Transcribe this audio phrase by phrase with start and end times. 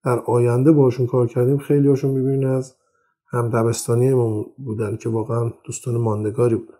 [0.05, 2.75] در آینده باشون کار کردیم خیلی هاشون می‌بینین از
[3.31, 6.79] هم دبستانی ما بودن که واقعا دوستان ماندگاری بودن.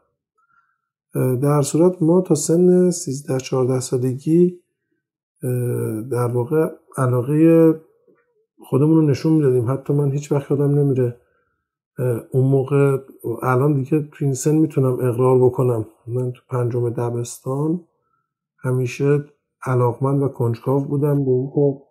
[1.39, 4.61] در صورت ما تا سن 13 14 سالگی
[6.11, 7.75] در واقع علاقه
[8.61, 9.71] خودمون رو نشون می‌دادیم.
[9.71, 11.21] حتی من هیچ وقت یادم نمیره
[12.31, 12.99] اون موقع
[13.43, 15.87] الان دیگه تو این سن می‌تونم اقرار بکنم.
[16.07, 17.85] من تو پنجم دبستان
[18.59, 19.25] همیشه
[19.63, 21.88] علاقمند و کنجکاو بودم به اینکه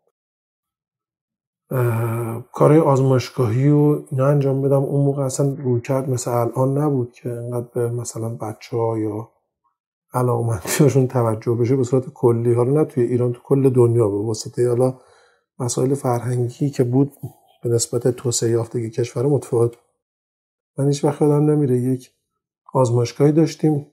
[2.53, 4.83] کارهای آزمایشگاهی و اینا انجام بدم.
[4.83, 9.29] اون موقع اصلا روی کرد مثل الان نبود که انقدر به مثلا بچه ها یا
[10.13, 12.53] علاقمندیاشون توجه بشه به صورت کلی.
[12.53, 14.69] حالا نه توی ایران تو کل دنیا به واسطه.
[14.69, 14.99] حالا
[15.59, 17.11] مسائل فرهنگی که بود
[17.63, 19.71] به نسبت توسعه یافتگی کشور متفاوت.
[20.77, 22.11] من هیچ وقت یادم نمیره یک
[22.73, 23.87] آزمایشگاهی داشتیم.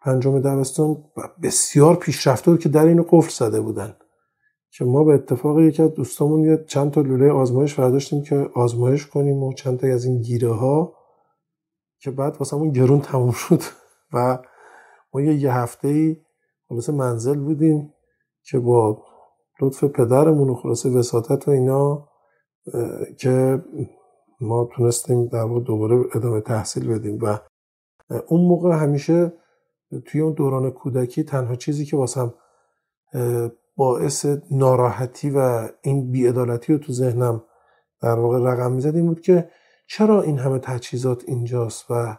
[0.00, 1.04] پنجم دبستان
[1.42, 3.96] بسیار پیشرفته بود که در اینو قفل زده بودن.
[4.70, 9.06] که ما به اتفاق یکی از دوستامون یه چند تا لوله آزمایش برداشتیم که آزمایش
[9.06, 10.94] کنیم و چند تا از این گیره ها
[11.98, 13.62] که بعد واسه گرون تموم شد.
[14.12, 14.38] و
[15.14, 16.16] ما یه, یه هفته ای
[16.92, 17.94] منزل بودیم
[18.42, 19.02] که با
[19.60, 22.08] لطف پدرمون و خلاصه وساطت و اینا
[23.18, 23.64] که
[24.40, 27.18] ما تونستیم در دوباره ادامه تحصیل بدیم.
[27.22, 27.38] و
[28.28, 29.32] اون موقع همیشه
[30.06, 32.34] توی اون دوران کودکی تنها چیزی که واسم
[33.78, 37.42] باعث ناراحتی و این بیعدالتی رو تو ذهنم
[38.02, 39.48] در واقع رقم می‌زد این بود که
[39.86, 42.16] چرا این همه تجهیزات اینجاست و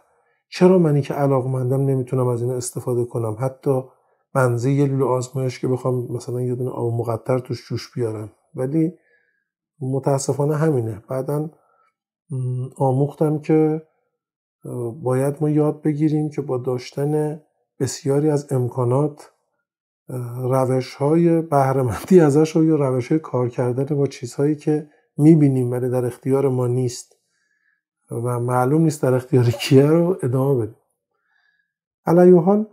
[0.48, 3.84] چرا منی که علاقمندم نمی‌تونم از این استفاده کنم؟ حتی
[4.34, 8.32] بنزه یه لولو آزمایش که بخوام مثلا یه دونه آب مقطر توش جوش بیارم.
[8.54, 8.92] ولی
[9.80, 11.02] متاسفانه همینه.
[11.08, 11.50] بعدا
[12.76, 13.82] آموختم که
[15.02, 17.42] باید ما یاد بگیریم که با داشتن
[17.80, 19.30] بسیاری از امکانات
[20.42, 26.04] روش های بهرهمندی ازش یا روش های کار کردن با چیزهایی که می‌بینیم ولی در
[26.06, 27.16] اختیار ما نیست.
[28.10, 30.76] و معلوم نیست در اختیار کیه رو ادامه بدیم.
[32.06, 32.66] علیه حال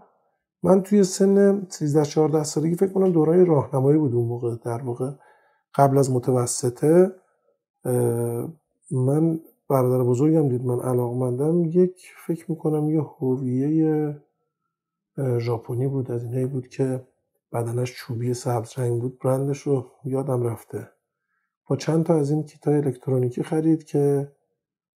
[0.64, 5.12] من توی سن 13 14 سالگی فکر کنم دوران راهنمایی بود اون موقع در واقع
[5.76, 7.12] قبل از متوسطه
[8.92, 9.40] من
[9.70, 14.18] برادر بزرگم دید من علاقمندم یک فکر می‌کنم یه هویه
[15.38, 17.02] ژاپنی بود از اینایی بود که
[17.52, 20.90] بدنش چوبی سبز رنگ بود برندش رو یادم رفته.
[21.70, 24.32] با چند تا از این کیت الکترونیکی خرید که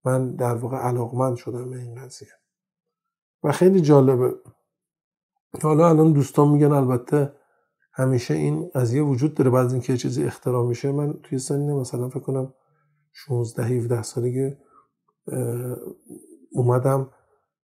[0.06, 2.30] من در واقع علاقمند شدم به این قضیه.
[3.44, 4.34] و خیلی جالبه.
[5.62, 7.34] حالا الان دوستان میگن البته
[7.94, 10.92] همیشه این قضیه وجود داره بعد اینکه چیزی اختراع میشه.
[10.92, 12.54] من توی سن مثلا فکر کنم
[13.12, 14.58] 16 17 سالگی
[16.52, 17.10] اومدم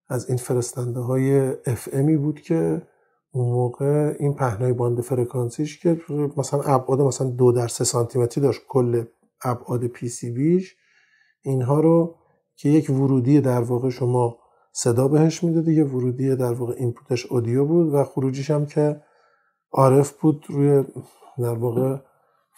[0.07, 2.88] از این فرستنده های FM ی بود که
[3.38, 6.01] اون موقع این پهنای باند فرکانسیش که
[6.38, 9.04] مثلا ابعاد مثلا دو در سه سانتی متری داشت کل
[9.44, 10.75] ابعاد PCB ش
[11.42, 12.16] اینها رو
[12.56, 14.38] که یک ورودی در واقع شما
[14.72, 19.01] صدا بهش می‌دادی یه ورودی در واقع input ش audio بود و خروجیش هم که
[19.71, 20.84] RF بود روی
[21.38, 21.98] در واقع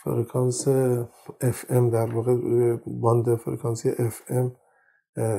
[0.04, 0.68] فرکانس
[1.70, 3.92] FM در واقع روی باند فرکانسی
[4.30, 4.56] FM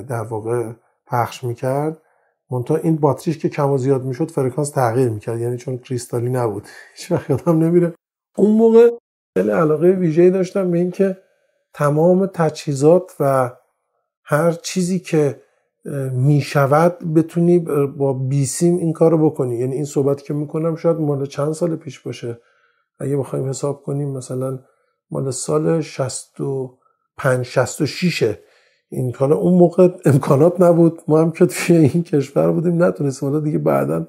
[0.03, 0.73] در واقع
[1.07, 2.03] پخش می‌کرد.
[2.51, 6.69] منتها این باتریش که کم و زیاد می‌شد فرکانس تغییر می‌کرد یعنی چون کریستالی نبود.
[6.95, 7.95] هیچ وقت یادم نمیره.
[8.37, 8.91] اون موقع
[9.39, 11.17] خیلی علاقه ویژه‌ای داشتم به اینکه
[11.75, 13.51] تمام تجهیزات و
[14.25, 15.43] هر چیزی که
[16.13, 17.59] می‌شود بتونی
[17.99, 19.57] با بیسیم این کار بکنی.
[19.57, 22.41] یعنی این صحبت که می‌کنم شاید مال چند سال پیش باشه.
[22.99, 24.59] اگه بخوایم حساب کنیم مثلا
[25.11, 28.35] مال سال 65 66
[28.91, 31.03] این حالا اون موقع امکانات نبود.
[31.09, 33.29] ما هم که توی این کشور بودیم نتونستیم.
[33.29, 34.07] حالا دیگه بعدا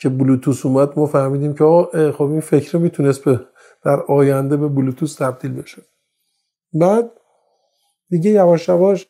[0.00, 1.64] که بلوتوس اومد ما فهمیدیم که
[2.12, 3.40] خب این فکر می‌تونست به
[3.84, 5.82] در آینده به بلوتوس تبدیل بشه.
[6.80, 7.10] بعد
[8.10, 9.06] دیگه یواش یواش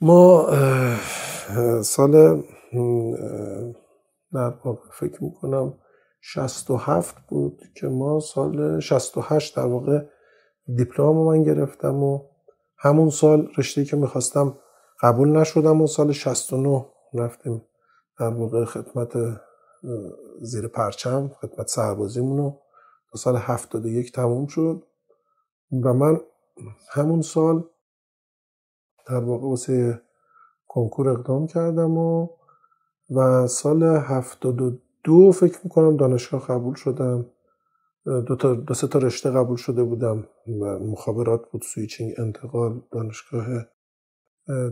[0.00, 0.46] ما
[1.82, 2.42] سال
[4.32, 5.74] در واقع فکر می‌کنم
[6.20, 10.00] 67 بود که ما سال 68 در واقع
[10.76, 12.20] دیپلم من گرفتم و
[12.78, 14.58] همون سال رشته که می‌خواستم
[15.02, 17.64] قبول نشدم و سال 69 رفتیم
[18.18, 19.12] در واقع خدمت
[20.40, 22.60] زیر پرچم خدمت سربازیمون رو
[23.12, 24.82] تا سال 71 تموم شد.
[25.84, 26.20] و من
[26.92, 27.64] همون سال
[29.06, 30.02] در واقع واسه
[30.68, 32.28] کنکور اقدام کردم و
[33.10, 37.26] و سال 72 فکر می‌کنم دانشگاه قبول شدم.
[38.08, 40.28] دو, تا دو سه تا رشته قبول شده بودم
[40.60, 43.46] و مخابرات بود switching انتقال دانشگاه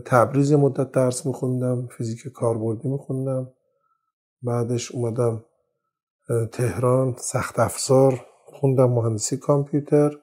[0.05, 3.51] تبریز مدت درس میخوندم فیزیک کاربردی میخوندم.
[4.41, 5.45] بعدش اومدم
[6.51, 10.17] تهران سخت افزار خوندم مهندسی کامپیوتر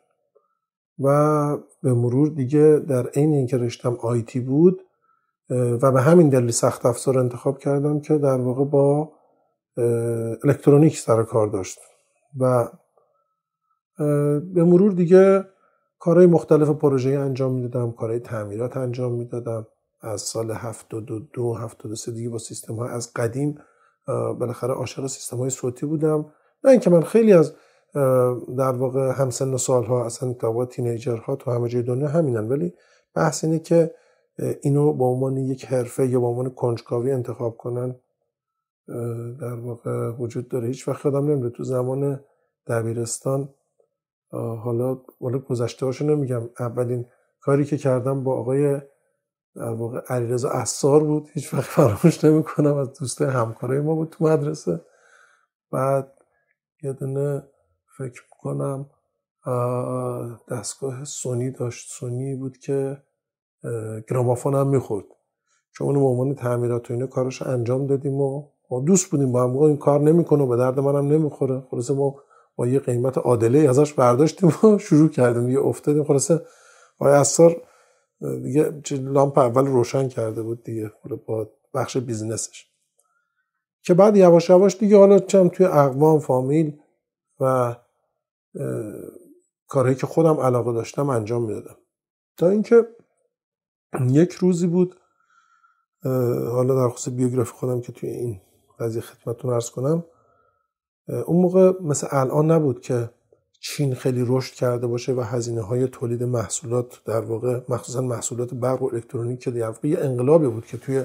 [0.99, 4.81] و به مرور دیگه در عین اینکه رشتم آیتی بود
[5.50, 9.12] و به همین دلیل سخت افزار انتخاب کردم که در واقع با
[10.44, 11.78] الکترونیک سر کار داشت
[12.40, 12.69] و
[14.55, 15.44] به مرور دیگه
[15.99, 19.67] کارهای مختلف پروژه انجام می‌دادم کارهای تعمیرات انجام می‌دادم.
[20.00, 23.58] از سال 72 73 دیگه با سیستم ها از قدیم
[24.06, 26.32] بالاخره عاشق سیستم های صوتی بودم.
[26.64, 27.55] نه اینکه من خیلی از
[28.58, 32.49] در واقع همسن و سالها اصلا تا تینیجرها تو همه جای دنیا همینن.
[32.49, 32.73] ولی
[33.14, 33.94] بحث اینه که
[34.62, 37.96] اینو با عنوان یک حرفه یا با عنوان کنجکاوی انتخاب کنن
[39.41, 40.67] در واقع وجود داره.
[40.67, 42.20] هیچ وقت خودم نمیره تو زمان
[42.67, 43.49] دبیرستان
[44.30, 46.42] حالا حالا گذشته هاشو نمیگم.
[46.58, 47.06] اولین
[47.40, 48.80] کاری که کردم با آقای
[49.56, 51.28] در واقع علیرضا اسار بود.
[51.32, 54.80] هیچ وقت فراموش نمی‌کنم از دوست همکارای ما بود تو مدرسه.
[55.70, 56.12] بعد
[56.82, 57.42] یه دونه
[57.98, 58.90] فکر می‌کنم
[60.50, 61.92] دستگاه سونی داشت.
[61.92, 63.02] سونی بود که
[64.08, 65.04] گرامافون هم می‌خورد.
[65.72, 68.50] چون اونو به عنوان تعمیرات و اینه کارش انجام دادیم و
[68.86, 71.60] دوست بودیم با هم این کار نمی‌کنه به درد منم نمی‌خوره.
[71.70, 72.14] خلاصه ما
[72.56, 75.48] با یه قیمت عادله ازش برداشتیم و شروع کردیم.
[75.48, 76.04] یه افتادیم.
[76.04, 76.46] خلاصه
[76.98, 77.56] آقای اثر
[78.42, 80.92] دیگه لامپ اول روشن کرده بود دیگه
[81.26, 82.66] با بخش بیزنسش
[83.82, 86.78] که بعد یواش یواش دیگه حالا چم توی اقوام فامیل
[87.40, 87.76] و
[89.68, 91.76] کارهایی که خودم علاقه داشتم انجام می‌دادم.
[92.36, 92.86] تا اینکه
[94.08, 94.96] یک روزی بود
[96.50, 98.40] حالا در خصوص بیوگرافی خودم که توی این
[98.79, 100.05] قضیه خدمتتون ارز کنم
[101.08, 103.11] اون موقع مثل الان نبود که
[103.61, 108.82] چین خیلی رشد کرده باشه و هزینه های تولید محصولات در واقع مخصوصا محصولات برق
[108.82, 111.05] و الکترونیک که در یه انقلابی بود که توی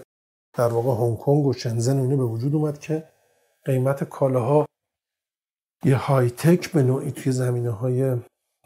[0.53, 3.03] در واقع هنگ کنگ و شنزن اینو به وجود اومد که
[3.65, 4.65] قیمت کالاها
[5.83, 8.15] یه های تک به نوعی توی زمینه های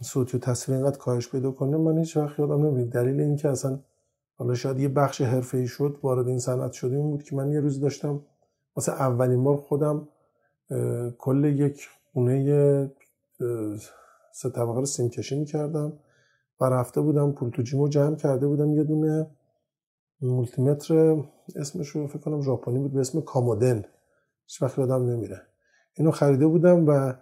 [0.01, 1.77] صوتی و تصویر اینقدر کاهش پیدا کنه.
[1.77, 3.79] من هیچ وقت یادم نمیاد دلیل اینکه اصلا
[4.37, 5.21] حالا شاید یه بخش
[5.53, 8.21] ای شد وارد این صنعت شده این بود که من یه روز داشتم
[8.75, 10.07] واسه اولین بار خودم
[11.17, 12.91] کل یک خونه
[14.31, 15.93] سه طبقه رو سیم کشی کردم
[16.61, 19.27] و رفته بودم پول تو جیمو جمع کرده بودم یه دونه
[20.21, 21.23] مولتیمتر
[21.55, 23.85] اسمش رو فکر کنم ژاپنی بود به اسم کامودن.
[24.45, 25.41] هیچ وقت یادم نمیره.
[25.93, 27.13] اینو خریده بودم و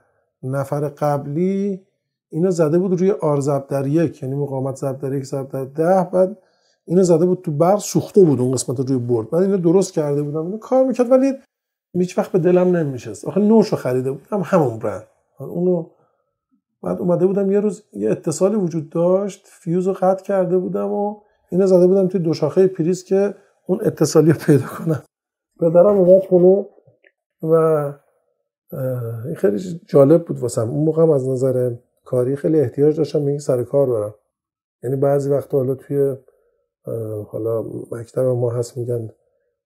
[0.43, 1.81] نفر قبلی
[2.29, 5.65] اینو زده بود روی آر زب در یک یعنی مقاومت زب در یک زب در
[5.65, 6.37] ده بعد
[6.85, 9.29] اینو زده بود تو بر سوخته بود اون قسمت روی برد.
[9.29, 11.33] بعد اینو درست کرده بودم اینو کار می‌کرد ولی
[11.93, 15.07] هیچ وقت به دلم نمیشست آخه نوشو خریده بودم همون برند.
[15.39, 15.89] اونو
[16.83, 21.21] بعد اومده بودم یه روز یه اتصالی وجود داشت فیوز رو قطع کرده بودم و
[21.51, 23.35] اینو زده بودم توی دو شاخه پریز که
[23.67, 25.03] اون اتصالی رو پیدا کنم.
[25.59, 26.65] پدرم اومد خونه
[27.41, 27.53] و
[29.25, 30.69] این خیلی جالب بود واسم.
[30.69, 34.15] اون موقع از نظر کاری خیلی احتیاج داشتم به سر کار برم.
[34.83, 36.15] یعنی بعضی وقتا حالا توی
[37.27, 39.09] حالا مکتب ما هست میگن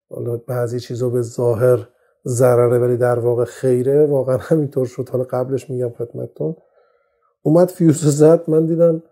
[0.09, 1.87] حالا بعضی چیزا به ظاهر
[2.27, 4.05] ضرره ولی در واقع خیره.
[4.05, 5.09] واقعا همینطور شد.
[5.09, 6.55] حالا قبلش میگم خدمتتون.
[7.41, 8.49] اومد فیوز زد.
[8.49, 9.03] من دیدم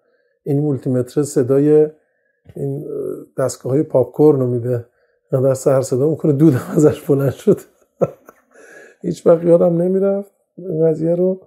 [0.44, 1.88] این مولتیمتر صدای
[2.56, 2.86] این
[3.38, 4.86] دستگاه های popcorn رو میده.
[5.32, 6.34] در سر صدا می‌کنه.
[6.34, 7.60] دودم ازش بلند شد.
[9.02, 10.32] هیچ وقت یادم نمی‌رفت.
[10.58, 11.42] این قضیه رو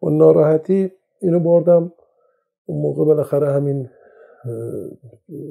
[0.00, 1.92] با ناراحتی اینو بردم.
[2.66, 3.90] اون موقع بالاخره همین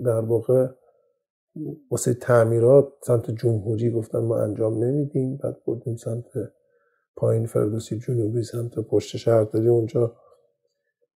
[0.06, 0.68] در واقع
[1.92, 6.26] واسه تعمیرات سمت جمهوری گفتن ما انجام نمیدیم بعد بردیم سمت
[7.16, 9.68] پایین فردوسی جنوبی سمت پشت شهرداری.
[9.68, 10.16] اونجا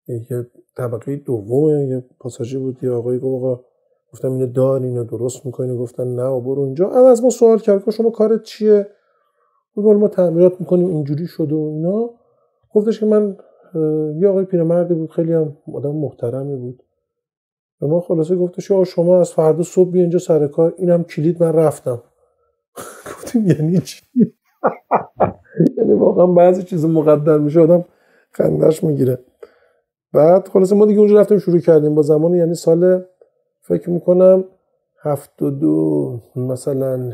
[0.08, 3.63] یه طبقه دوم یه پاساژی بود یه آقایی گفت آقا
[4.13, 5.77] گفتم اینو دار اینو درست می‌کنی.
[5.77, 6.89] گفتن نه برو اینجا.
[6.89, 8.88] از ما سوال کرد که شما کارت چیه؟
[9.75, 12.10] گفت ما تعمیرات می‌کنیم اینجوری شده و اینا.
[12.74, 13.38] گفتش که من
[14.19, 16.84] یه آقای پیرمردی بود خیلی هم آدم محترمی بود.
[17.81, 20.74] به ما خلاصه گفتش که شما از فردا صبح بیا اینجا سر کار.
[20.77, 22.03] اینم کلید من رفتم.
[23.05, 24.03] گفتیم یعنی چی؟
[25.77, 27.86] یعنی واقعا بعضی چیز مقدر میشه آدم
[28.31, 29.17] خندش می‌گیره.
[30.13, 31.95] بعد خلاصه ما دیگه اونجا رفتیم شروع کردیم.
[31.95, 33.03] با زمان یعنی سال
[33.62, 34.43] فکر می‌کنم
[35.01, 37.12] هفتاد دو مثلا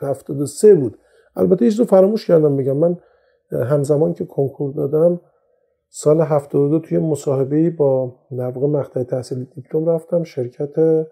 [0.00, 0.98] هفتاد و سه بود.
[1.36, 2.76] البته هیچ رو فراموش کردم بگم.
[2.76, 2.96] من
[3.52, 5.20] همزمان که کنکور دادم
[5.98, 10.22] سال 72 توی مصاحبه با در مقطع تحصیل دیپلم رفتم.
[10.24, 11.06] شرکت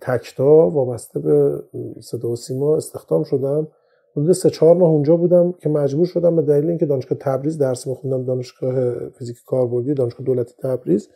[0.00, 1.62] تکتا وابسته به
[2.00, 3.68] صدا و سیما استخدام شدم.
[4.16, 7.86] حدود سه چهار ماه اونجا بودم که مجبور شدم به دلیل اینکه دانشگاه تبریز درس
[7.86, 11.08] میخوندم دانشگاه فیزیک کاربردی دانشگاه دولتی تبریز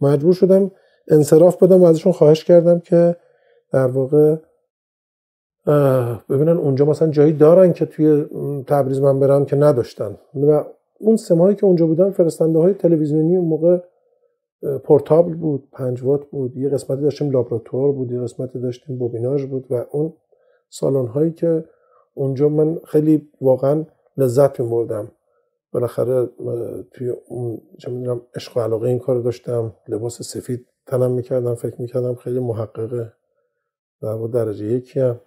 [0.00, 0.70] مجبور شدم
[1.08, 3.16] انصراف بدم و ازشون خواهش کردم که
[3.72, 4.36] در واقع
[6.28, 8.24] ببینن اونجا مثلا جایی دارن که توی
[8.66, 10.16] تبریز من برم که نداشتن.
[10.34, 10.64] و
[11.04, 13.78] اون سمایی که اونجا بودن فرستنده های تلویزیونی اون موقع
[14.84, 19.66] پورتابل بود پنج وات بود یه قسمتی داشتیم لابراتوار بود یه قسمتی داشتیم بوبیناژ بود
[19.70, 20.12] و اون
[20.68, 21.64] سالن هایی که
[22.14, 23.84] اونجا من خیلی واقعا
[24.16, 25.12] لذت میبردم.
[25.72, 26.28] بالاخره
[26.92, 31.82] توی اون چه می‌دونم عشق و علاقه این کار داشتم لباس سفید تنم می‌کردم فکر
[31.82, 33.12] می‌کردم خیلی محققه
[34.02, 35.20] در درجه یکی هم.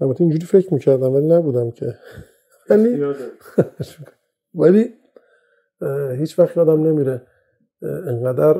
[0.00, 1.94] البته اینجوری فکر می‌کردم ولی نبودم که.
[2.70, 3.04] ولی
[4.54, 4.94] ولی
[6.18, 7.22] هیچ وقت یادم نمیره
[7.82, 8.56] انقدر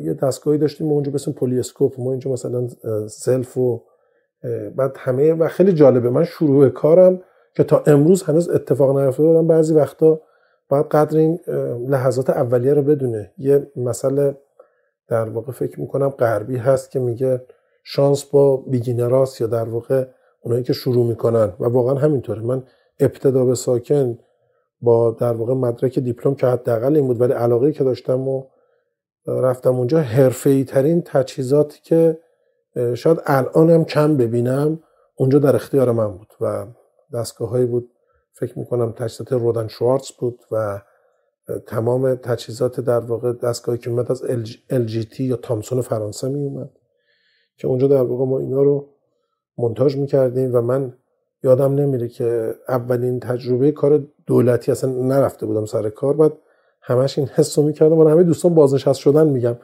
[0.00, 2.68] یه دستگاهی داشتیم اونجا به اسم پولیسکوپ ما اینجا مثلا
[3.08, 3.82] سلف و
[4.76, 6.10] بعد همه و خیلی جالبه.
[6.10, 7.20] من شروع کارم
[7.54, 10.20] که تا امروز هنوز اتفاق نیفتاده دادم بعضی وقتا
[10.68, 11.38] باید قدر این
[11.88, 13.32] لحظات اولیه رو بدونه.
[13.38, 14.36] یه مسئله
[15.08, 17.42] در واقع فکر می‌کنم غربی هست که میگه
[17.84, 20.04] شانس با بیگینراست یا در واقع
[20.40, 21.52] اونایی که شروع می‌کنن.
[21.60, 22.40] و واقعا همینطوره.
[22.40, 22.62] من
[23.00, 24.18] ابتدا به ساکن
[24.80, 28.44] با در واقع مدرک دیپلم که حداقل این بود ولی علاقه که داشتم و
[29.26, 32.18] رفتم اونجا حرفه‌ای ترین تجهیزاتی که
[32.94, 34.80] شاید الانم کم ببینم
[35.16, 36.66] اونجا در اختیار من بود و
[37.14, 37.90] دستگاه بود.
[38.32, 40.82] فکر می‌کنم تجهیزات رودن شوارتز بود و
[41.66, 44.22] تمام تجهیزات در واقع دستگاهی که اومد از
[44.70, 46.70] LGT یا تامسون فرانسه می اومد
[47.56, 48.88] که اونجا در واقع ما اینا رو
[49.58, 50.96] منتاج می‌کردیم و من
[51.46, 56.14] یادم نمیره که اولین تجربه کار دولتی اصلا نرفته بودم سر کار.
[56.16, 56.32] بعد
[56.82, 57.96] همش این حس رو می‌کردم.
[57.96, 59.56] من همه دوستان بازنشست شدن میگم.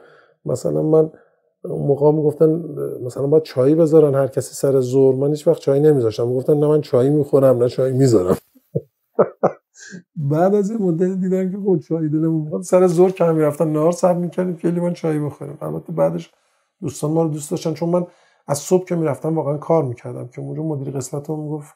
[0.45, 1.11] مثلا من
[1.63, 2.63] اون موقع می‌گفتن
[3.05, 6.27] مثلا باید چایی بذارن هر کسی سر زور من هیچ وقت چای نمیذاشتم.
[6.27, 8.37] می‌گفتن نه من چایی می‌خورم نه چای می‌ذارم.
[10.31, 14.13] بعد از این مدت دیدن که خود چای دلمون سر زور که می‌رفتن نهار سر
[14.13, 16.31] می‌کردیم که من چای بخوریم البته بعدش
[16.81, 17.73] دوستان ما رو دوست داشتن.
[17.73, 18.05] چون من
[18.47, 21.75] از صبح که می‌رفتم واقعا کار می‌کردم که اونجا مدیر قسمت هم می‌گفت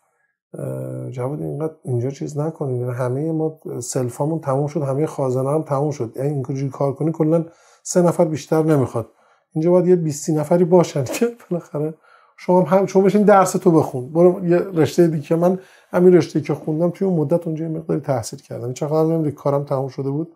[1.12, 5.92] جواد اینقدر اینجا چیز نکنید یعنی همه ما سلفامون تموم شد همه خازنه هم تموم
[5.92, 6.14] شد.
[6.16, 7.46] یعنی اینجوری کار کنی کلا
[7.84, 9.08] سه نفر بیشتر نمی‌خواد.
[9.54, 11.94] اینجا باید یه 20 نفری باشن که بالاخره
[12.38, 14.14] شما هم شما بشین درس تو بخون.
[14.14, 15.36] برو یه رشته دیگه.
[15.36, 15.60] من
[15.92, 18.74] همین رشته که خوندم توی اون مدت اونجا یه مقداری تحصیل کردم.
[18.74, 20.34] چقدر نمی‌دونم کارم تموم شده بود.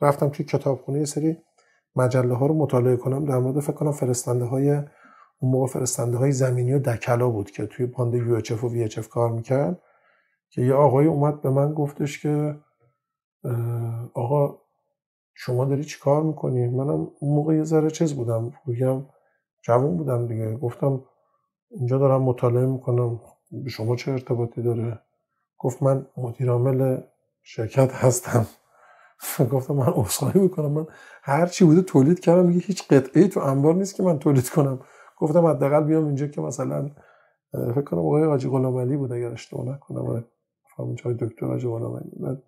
[0.00, 1.36] رفتم توی کتابخونه یه سری
[1.96, 3.24] مجله ها رو مطالعه کنم.
[3.24, 4.82] در مورد فکر کنم فرستنده های
[5.42, 8.84] اون موقع فرستنده های زمینی و دکلا بود که توی باند یو اچ و وی
[8.84, 9.82] اچ کار می‌کرد
[10.50, 12.56] که یه آقای اومد به من گفتش که
[14.14, 14.58] آقا
[15.34, 19.06] شما داری چی کار می‌کنی؟ منم اون موقع یه ذره چیز بودم بگم
[19.62, 20.56] جوان بودم دیگه.
[20.56, 21.04] گفتم
[21.70, 23.20] اینجا دارم مطالعه می‌کنم
[23.64, 25.00] به شما چه ارتباطی داره؟
[25.58, 27.00] گفت من مدیر عامل
[27.42, 28.46] شرکت هستم.
[29.52, 30.86] گفتم من عذرخواهی می‌کنم من
[31.22, 34.80] هر چی بوده تولید کردم دیگه هیچ قطعه تو انبار نیست که من تولید کنم.
[35.22, 36.90] گفتم حداقل بیام اینجا که مثلا
[37.52, 40.24] فکر کنم آقای حاجی غلام علی بود اگر اشتباه نکنم
[40.76, 42.10] فهمون چای دکتر حاجی غلام علی.
[42.20, 42.42] بعد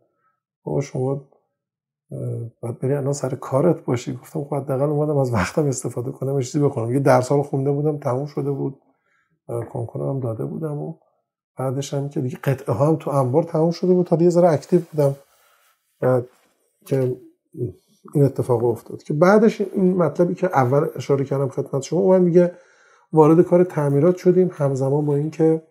[0.65, 1.29] بابا شما
[2.63, 4.13] بعد بری الان سر کارت باشی.
[4.17, 6.93] گفتم خب حداقل اومدم از وقتم استفاده کنم چیزی بکنم.
[6.93, 8.81] یه درس رو خونده بودم تموم شده بود.
[9.73, 10.95] کنکورم هم داده بودم و
[11.59, 14.07] بعدش هم که دیگه قطعه ها هم تو انبار تموم شده بود.
[14.07, 15.17] تا یه ذره اکتیو بودم.
[16.01, 16.27] بعد
[16.87, 17.17] که
[18.15, 19.03] این اتفاق افتاد.
[19.03, 22.55] که بعدش این مطلبی که اول اشاره کردم خدمت شما اون میگه
[23.13, 25.63] وارد کار تعمیرات شدیم همزمان با اینکه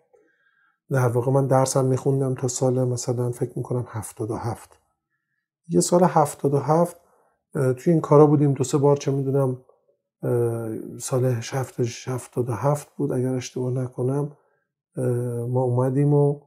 [0.90, 4.78] در واقع من درسم میخوندم تا سال مثلا فکر می‌کنم هفتاد و هفت.
[5.68, 6.96] یه سال هفتاد و هفت
[7.52, 8.52] توی این کارا بودیم.
[8.52, 9.60] دو سه بار چه می‌دونم
[10.98, 11.24] سال
[12.06, 13.12] هفتاد و هفت بود.
[13.12, 14.32] اگر اشتباه نکنم
[15.48, 16.40] ما اومدیم و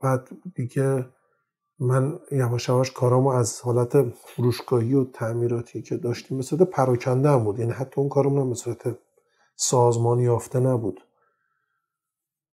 [0.00, 1.06] بعد دیگه
[1.84, 7.44] من یواش یواش کارامو از حالت فروشگاهی و تعمیراتی که داشتیم به صورت پراکنده هم
[7.44, 7.58] بود.
[7.58, 8.98] یعنی حتی اون کارمون به صورت
[9.56, 11.00] سازمانی یافته نبود.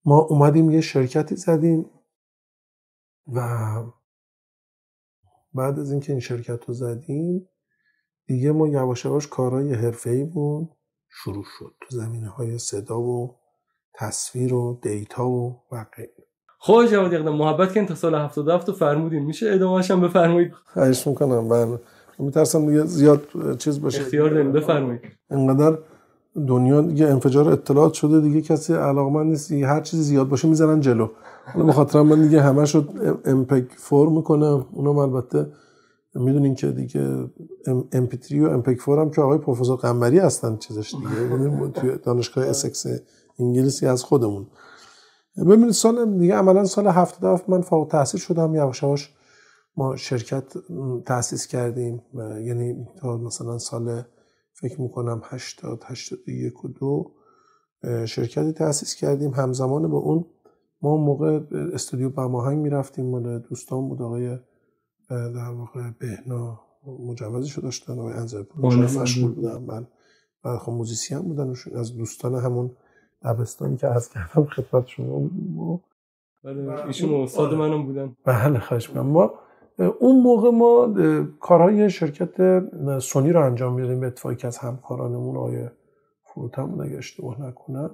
[0.06, 1.90] ما اومدیم یه شرکتی زدیم
[3.28, 3.42] و
[5.54, 7.50] بعد از اینکه این شرکت رو زدیم
[8.26, 10.70] دیگه ما یواش یواش کارهای بود.
[11.10, 13.40] شروع شد تو زمینه های صدا و
[13.94, 16.31] تصویر و دیتا و بقیه
[16.64, 19.24] خب جواد یقدم محبت که تا سال 77 رو فرمودین.
[19.24, 21.50] میشه ادامه‌اش هم بفرمایید؟ خواهش می‌کنم.
[21.50, 21.80] بله.
[22.20, 23.22] میترسم دیگه زیاد
[23.58, 24.52] چیز باشه اختیار دارین.
[24.52, 25.02] بفرمایید.
[25.30, 25.78] انقدر
[26.48, 28.42] دنیا دیگه انفجار اطلاعات شده دیگه.
[28.42, 29.52] کسی علاقمند نیست.
[29.52, 31.08] هر چیزی زیاد باشه می‌زنن جلو.
[31.46, 32.90] حالا بخاطر من دیگه همه شد
[33.26, 34.66] امپگ فور می‌کنم.
[34.72, 35.48] اونم البته
[36.16, 37.26] می‌دونین که دیگه
[37.94, 41.72] MP3 و امپگ فور هم که آقای پروفسور قنبری هستن چیزش دیگه.
[41.74, 42.86] توی دانشگاه اسکس
[43.40, 44.48] انگلیسی از خودمون.
[45.38, 49.14] ببینید سال دیگه عملا سال 77 من فوق تحصیل شدم یواش یواش
[49.78, 50.44] ما شرکت
[51.06, 52.02] تاسیس کردیم.
[52.44, 54.04] یعنی تا مثلا سال
[54.54, 57.12] فکر می‌کنم 80 81 و دو
[58.06, 59.32] شرکتی تاسیس کردیم.
[59.32, 60.26] همزمان با اون
[60.82, 61.40] ما موقع
[61.74, 63.06] استودیو بماهنگ می‌رفتیم.
[63.06, 64.38] مال دوستان بود آقای
[65.10, 66.60] در واقع بهنا
[67.08, 69.58] مجوزشو داشتن آقای انزرپور مشغول بودن.
[69.58, 69.88] من
[70.44, 72.72] و خب موزیسی هم بودن از دوستان همون
[73.26, 75.30] دبستانی که از کردم خدمت شما
[76.44, 78.16] بله ایشون استاد منم بودن.
[78.26, 79.34] بله خواهش ما
[80.00, 80.94] اون موقع ما
[81.40, 82.64] کارهای شرکت
[83.00, 85.68] سونی رو انجام می‌دادیم به اتفاقی که از همکارانمون آقای
[86.24, 87.92] فروتم بود اگه اشتباه نکنم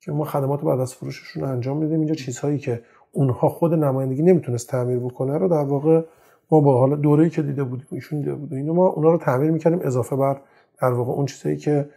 [0.00, 2.82] که ما خدمات بعد از فروششون انجام میدیم اینجا چیزهایی که
[3.12, 6.02] اونها خود نمایندگی نمی‌تونست تعمیر بکنه رو در واقع
[6.50, 9.50] ما با حالا دوره‌ای که دیده بودیم ایشون دیده بود اینو ما اونا رو تعمیر
[9.50, 10.40] می‌کردیم اضافه بر
[10.82, 11.88] در واقع اون چیزایی که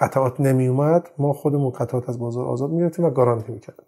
[0.00, 3.86] قطعات نمی اومد ما خودمون قطعات از بازار آزاد می‌گرفتیم و گارانتی می‌کردیم.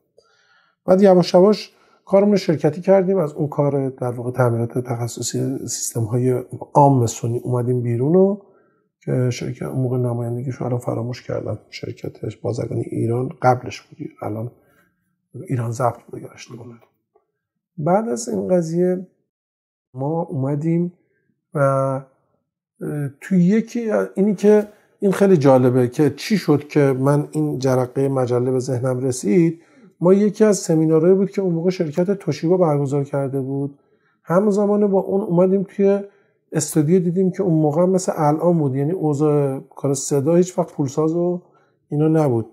[0.87, 1.73] بعد یواش یواش
[2.05, 6.43] کارمون شرکتی کردیم از اون کار در واقع تعمیرات تخصصی سیستم های
[6.75, 8.41] عام سونی اومدیم بیرون و
[9.01, 13.99] که شرکت اون موقع نمایندگیش الان فراموش کردم شرکتش بازرگانی ایران قبلش بود.
[14.23, 14.51] الان
[15.49, 16.23] ایران ضبط بود
[17.79, 19.07] بعد از این قضیه
[19.95, 20.93] ما اومدیم
[21.55, 22.01] و
[23.21, 24.69] توی یکی اینی که
[25.01, 29.61] این خیلی جالبه که چی شد که من این جرقه مجله به ذهنم رسید؟
[30.01, 33.79] ما یکی از سمینارهایی بود که اون موقع شرکت توشیبا برگزار کرده بود.
[34.25, 36.01] همزمان با اون اومدیم توی
[36.53, 38.75] استودیو دیدیم که اون موقع مثل الان بود.
[38.75, 41.43] یعنی اوضاع کار صدا هیچ وقت پولساز و
[41.89, 42.47] اینا نبود.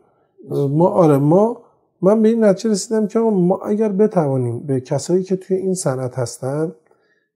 [0.69, 1.63] ما آره ما
[2.01, 6.19] من به این نتیجه رسیدم که ما اگر بتوانیم به کسایی که توی این صنعت
[6.19, 6.71] هستن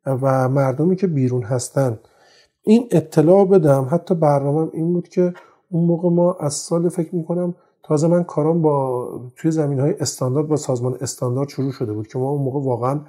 [0.05, 1.99] و مردمی که بیرون هستن
[2.67, 3.87] این اطلاع بدم.
[3.91, 5.33] حتی برنامه این بود که
[5.69, 10.47] اون موقع ما از سال فکر می‌کنم تازه من کارام با توی زمین های استاندارد
[10.47, 12.99] با سازمان استاندارد شروع شده بود که ما اون موقع واقعا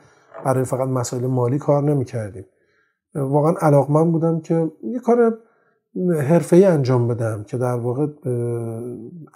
[0.44, 2.44] برای فقط مسائل مالی کار نمی کردیم
[3.14, 5.38] واقعا علاقمند بودم که یه کار
[6.53, 8.07] ای انجام بدم که در واقع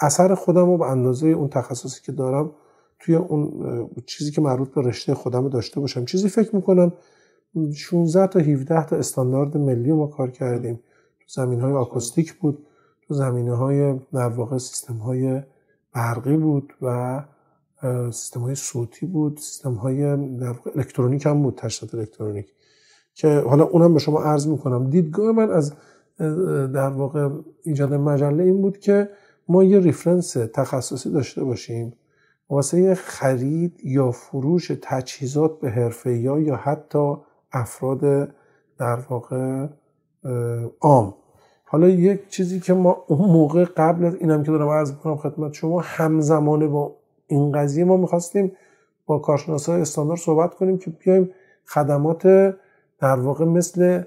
[0.01, 2.51] اثر خودم رو به اندازه اون تخصصی که دارم
[3.01, 3.51] توی اون
[4.07, 6.05] چیزی که مربوط به رشته خودم داشته باشم.
[6.05, 6.93] چیزی فکر می‌کنم
[7.75, 10.81] 16 تا 17 تا استاندارد ملی ما کار کردیم.
[11.21, 12.67] تو زمین های آکوستیک بود
[13.09, 15.43] تو زمینه های در واقع سیستم های
[15.95, 17.21] برقی بود و
[18.11, 22.47] سیستم های صوتی بود سیستم های در واقع الکترونیک هم بود تشریفات الکترونیک.
[23.15, 24.91] که حالا اونم به شما عرض می‌کنم.
[24.91, 25.73] دیدگاه من از
[26.73, 27.29] در واقع
[27.63, 29.11] ایجاد مجله این بود که
[29.49, 31.93] ما یه reference تخصصی داشته باشیم.
[32.51, 37.15] واسه خرید یا فروش تجهیزات به حرفه‌ای یا حتی
[37.53, 38.29] افراد
[38.79, 39.67] در واقع
[40.81, 41.15] عام.
[41.65, 45.53] حالا یک چیزی که ما اون موقع قبل از اینم که دارم عرض می‌کنم خدمت
[45.53, 48.53] شما همزمانه با این قضیه ما می‌خواستیم
[49.07, 51.31] با کارشناسای استاندارد صحبت کنیم که بیایم
[51.67, 52.27] خدمات
[52.99, 54.03] در واقع مثل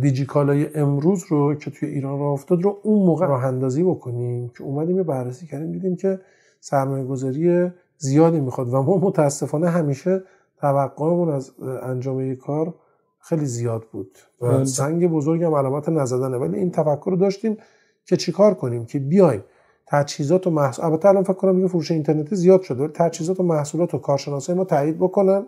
[0.00, 4.64] دیجیکالای امروز رو که توی ایران راه افتاد رو اون موقع راه اندازی بکنیم که
[4.64, 6.20] اومدیم یه بررسی کردیم دیدیم که
[6.60, 10.22] سرمایه گذاری زیادی می‌خواد و ما متاسفانه همیشه
[10.60, 12.74] توقعمون از انجام یک کار
[13.18, 14.64] خیلی زیاد بود و بله.
[14.64, 17.56] سنگ بزرگ هم علامت نزدنه ولی این تفکر رو داشتیم
[18.04, 19.44] که چیکار کنیم که بیایم
[19.86, 23.42] تجهیزات و محصول البته الان فکر کنم دیگه فروش اینترنتی زیاد شده ولی تجهیزات و
[23.42, 25.46] محصولات و کارشناسای ما تایید بکنن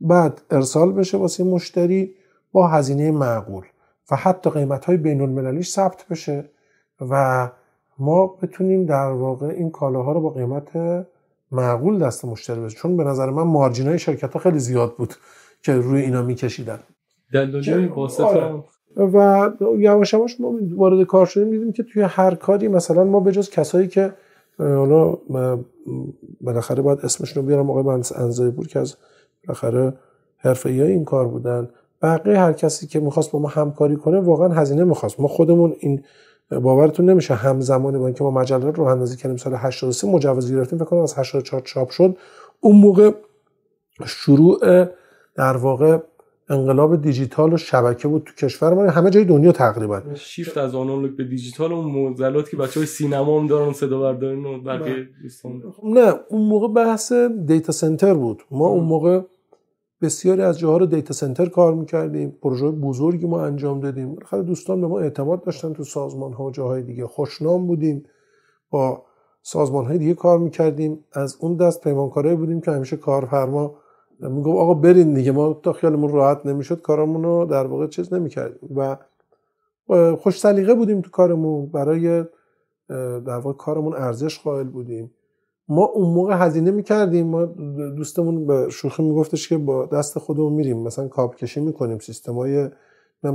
[0.00, 2.14] بعد ارسال بشه واسه مشتری
[2.52, 3.64] با هزینه معقول
[4.10, 6.50] و حتی قیمت های بین المللیش ثبت بشه
[7.10, 7.50] و
[7.98, 10.76] ما بتونیم در واقع این کالاها رو با قیمت
[11.52, 15.14] معقول دست مشتری بشه چون به نظر من مارجین های شرکت ها خیلی زیاد بود
[15.62, 16.78] که روی اینا میکشیدن.
[17.32, 17.88] دلالی
[18.18, 18.62] آره.
[18.96, 23.50] و یواش یواش ما وارد کار شدیم دیدیم که توی هر کاری مثلا ما بجز
[23.50, 24.12] کسایی که
[24.58, 25.18] حالا
[26.40, 28.96] بالاخره باید اسمشون رو بیارم آقای مهندس انزایی بود که از
[29.46, 29.92] بالاخره
[30.36, 31.68] حرفه این کار بودن.
[32.02, 35.20] بقیه هر کسی که می‌خواست با ما همکاری کنه واقعا هزینه می‌خواست.
[35.20, 36.04] ما خودمون این
[36.60, 40.88] باورتون نمیشه همزمان با اینکه ما مجله رو اندازی کردیم سال 83 مجوز گرفتیم فکر
[40.88, 42.16] کنم از 84 چاپ شد.
[42.60, 43.10] اون موقع
[44.06, 44.58] شروع
[45.36, 45.98] در واقع
[46.48, 50.02] انقلاب دیجیتال و شبکه بود تو کشور ما همه جای دنیا تقریبا.
[50.14, 54.58] شیفت از آنالوگ به دیجیتال و معضلات که بچهای سینما هم دارن صدا برداری و
[54.58, 55.08] بقیه
[55.84, 57.12] نه اون موقع بحث
[57.46, 58.42] دیتا سنتر بود.
[58.50, 59.20] ما اون موقع
[60.02, 64.16] بسیاری از جاها رو دیتا سنتر کار می‌کردیم پروژه بزرگی ما انجام دادیم.
[64.30, 67.06] خیلی دوستان به ما اعتماد داشتن تو سازمان ها و جاهای دیگه.
[67.06, 68.04] خوشنام بودیم
[68.70, 69.02] با
[69.42, 71.04] سازمان های دیگه کار می‌کردیم.
[71.12, 73.74] از اون دست پیمانکارایی بودیم که همیشه کارفرما
[74.20, 78.76] می‌گفت آقا برین دیگه ما تا خیالمون راحت نمی‌شد کارمون رو در واقع چیز نمی‌کردیم.
[78.76, 78.96] و
[80.16, 81.66] خوش سلیقه بودیم تو کارمون.
[81.66, 82.24] برای
[82.88, 85.10] در واقع کارمون ارزش قائل بودیم.
[85.68, 87.26] ما اون موقع هزینه می‌کردیم.
[87.26, 87.44] ما
[87.96, 90.78] دوستمون به شوخی میگفتش که با دست خودمون میریم.
[90.78, 91.98] مثلا کاب کشی می‌کنیم.
[91.98, 92.68] سیستم های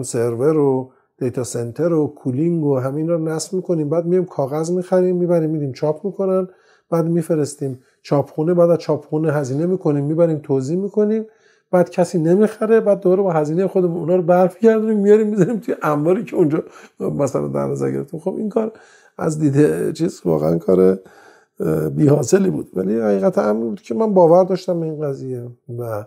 [0.01, 3.89] سرور و data center و cooling و همین رو نصب می‌کنیم.
[3.89, 6.47] بعد میایم کاغذ می‌خریم می‌بریم میدیم چاپ می‌کنن.
[6.89, 11.25] بعد میفرستیم چاپخونه بعد از چاپخونه هزینه می‌کنیم می‌بریم توزیع می‌کنیم.
[11.71, 16.23] بعد کسی نمی‌خره بعد دوباره با هزینه خودمون اونا رو برمیگردونیم میاریم می‌ذاریم توی انباری
[16.23, 16.63] که اونجا
[16.99, 18.71] مثلا در نظر خب این کار
[19.17, 20.99] از دید چیز واقعا کار
[21.95, 22.71] بی حاصلی بود.
[22.73, 25.47] ولی حقیقت همین بود که من باور داشتم به این قضیه
[25.79, 26.05] و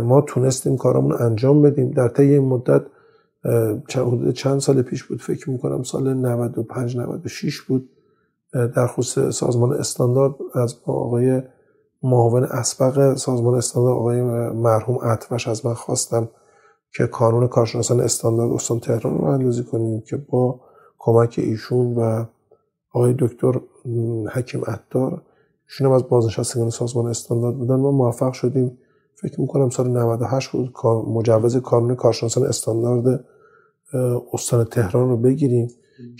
[0.00, 1.90] ما تونستیم کارمون انجام بدیم.
[1.90, 2.82] در طی این مدت
[4.34, 7.90] چند سال پیش بود فکر می‌کنم سال 95 96 بود.
[8.52, 11.42] در خصوص سازمان استاندارد از آقای
[12.02, 14.22] معاون اسبق سازمان استاندارد آقای
[14.52, 16.28] مرحوم عطوش از من خواستم
[16.96, 20.60] که کانون کارشناسان استاندارد استان تهران رو اندازی کنیم که با
[20.98, 22.24] کمک ایشون و
[22.92, 23.60] آقای دکتر
[24.32, 25.22] حکیم عطار.
[25.68, 27.74] ایشون هم از بازنشستگان سازمان استاندارد بودن.
[27.74, 28.78] ما موفق شدیم.
[29.14, 30.74] فکر می‌کنم سال 98 بود
[31.08, 33.24] مجوز کانون کارشناسان استاندارد
[34.32, 35.68] استان تهران رو بگیریم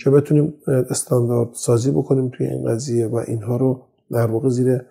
[0.03, 4.81] که بتونیم استاندارد سازی بکنیم توی این قضیه و اینها رو در واقع زیر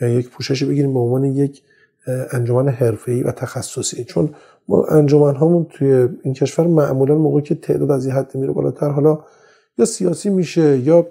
[0.00, 1.62] یک پوشش بگیریم به عنوان یک
[2.32, 4.04] انجمن حرفه‌ای و تخصصی.
[4.04, 4.34] چون
[4.68, 8.88] ما انجمن هامون توی این کشور معمولا موقعی که تعداد از این حد میره بالاتر
[8.88, 9.18] حالا
[9.78, 11.06] یا سیاسی میشه یا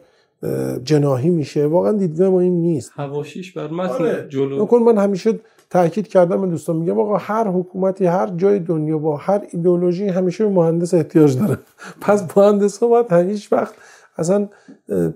[0.84, 1.66] جناهی میشه.
[1.66, 2.92] واقعا دیدگاه ما این نیست.
[2.96, 4.28] هواشیش بر متن آره.
[4.30, 4.80] جلو.
[4.80, 9.42] من همیشه تاکید کردم به دوستان میگم آقا هر حکومتی هر جای دنیا با هر
[9.52, 11.58] ایدئولوژی همیشه به مهندس احتیاج داره.
[12.02, 13.74] پس مهندس ها باید هیچ وقت
[14.18, 14.48] اصلا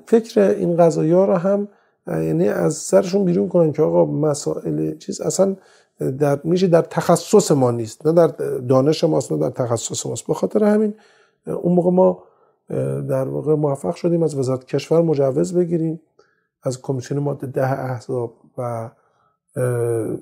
[0.05, 1.67] فکر این قضايا رو هم
[2.07, 5.55] یعنی از سرشون بیرون کنن که آقا مسائل چیز اصلا
[6.19, 8.27] در میشه در تخصص ما نیست نه در
[8.67, 10.27] دانش ماست نه در تخصص ماست.
[10.27, 10.93] به خاطر همین
[11.45, 12.23] اون موقع ما
[13.09, 16.01] در واقع موفق شدیم از وزارت کشور مجوز بگیریم
[16.63, 18.91] از کمیسیون ماده ده احزاب و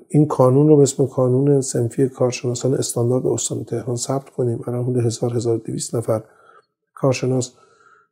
[0.08, 4.60] این قانون رو به اسم قانون سنفی کارشناسان استاندارد استان تهران ثبت کنیم.
[4.66, 6.22] الان حدود 1000 1200 نفر
[6.94, 7.52] کارشناس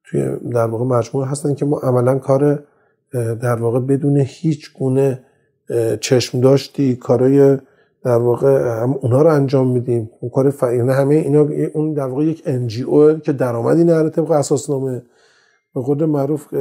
[0.05, 2.63] توی در واقع مجموعه هستن که ما عملا کار
[3.13, 5.25] در واقع بدون هیچ گونه
[6.01, 7.59] چشم داشتی کارای
[8.05, 10.11] در واقع هم اونها رو انجام میدیم.
[10.21, 10.63] اون کار ف...
[10.63, 12.87] یعنی همه اینا اون در واقع یک انجی
[13.25, 15.03] که درآمدی نره طبق اساسنامه.
[15.75, 16.55] به قول معروف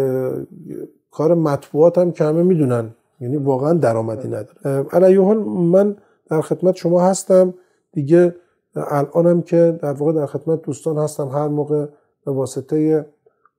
[1.11, 2.89] کار مطبوعات هم که همه می‌دونن.
[3.21, 4.85] یعنی واقعا درآمدی نداره.
[4.91, 5.95] علیه حال من
[6.29, 7.53] در خدمت شما هستم.
[7.91, 8.35] دیگه
[8.75, 11.85] الانم که در واقع در خدمت دوستان هستم هر موقع
[12.25, 13.05] به واسطه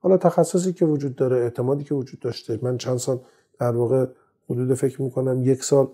[0.00, 2.58] حالا تخصصی که وجود داره اعتمادی که وجود داشته.
[2.62, 3.18] من چند سال
[3.60, 4.06] در واقع
[4.50, 5.88] حدود فکر می‌کنم یک سال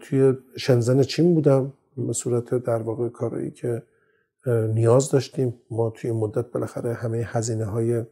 [0.00, 3.82] توی شنزن چین بودم به صورت در واقع کارایی که
[4.46, 5.54] نیاز داشتیم.
[5.70, 8.04] ما توی مدت بالاخره همه هزینه های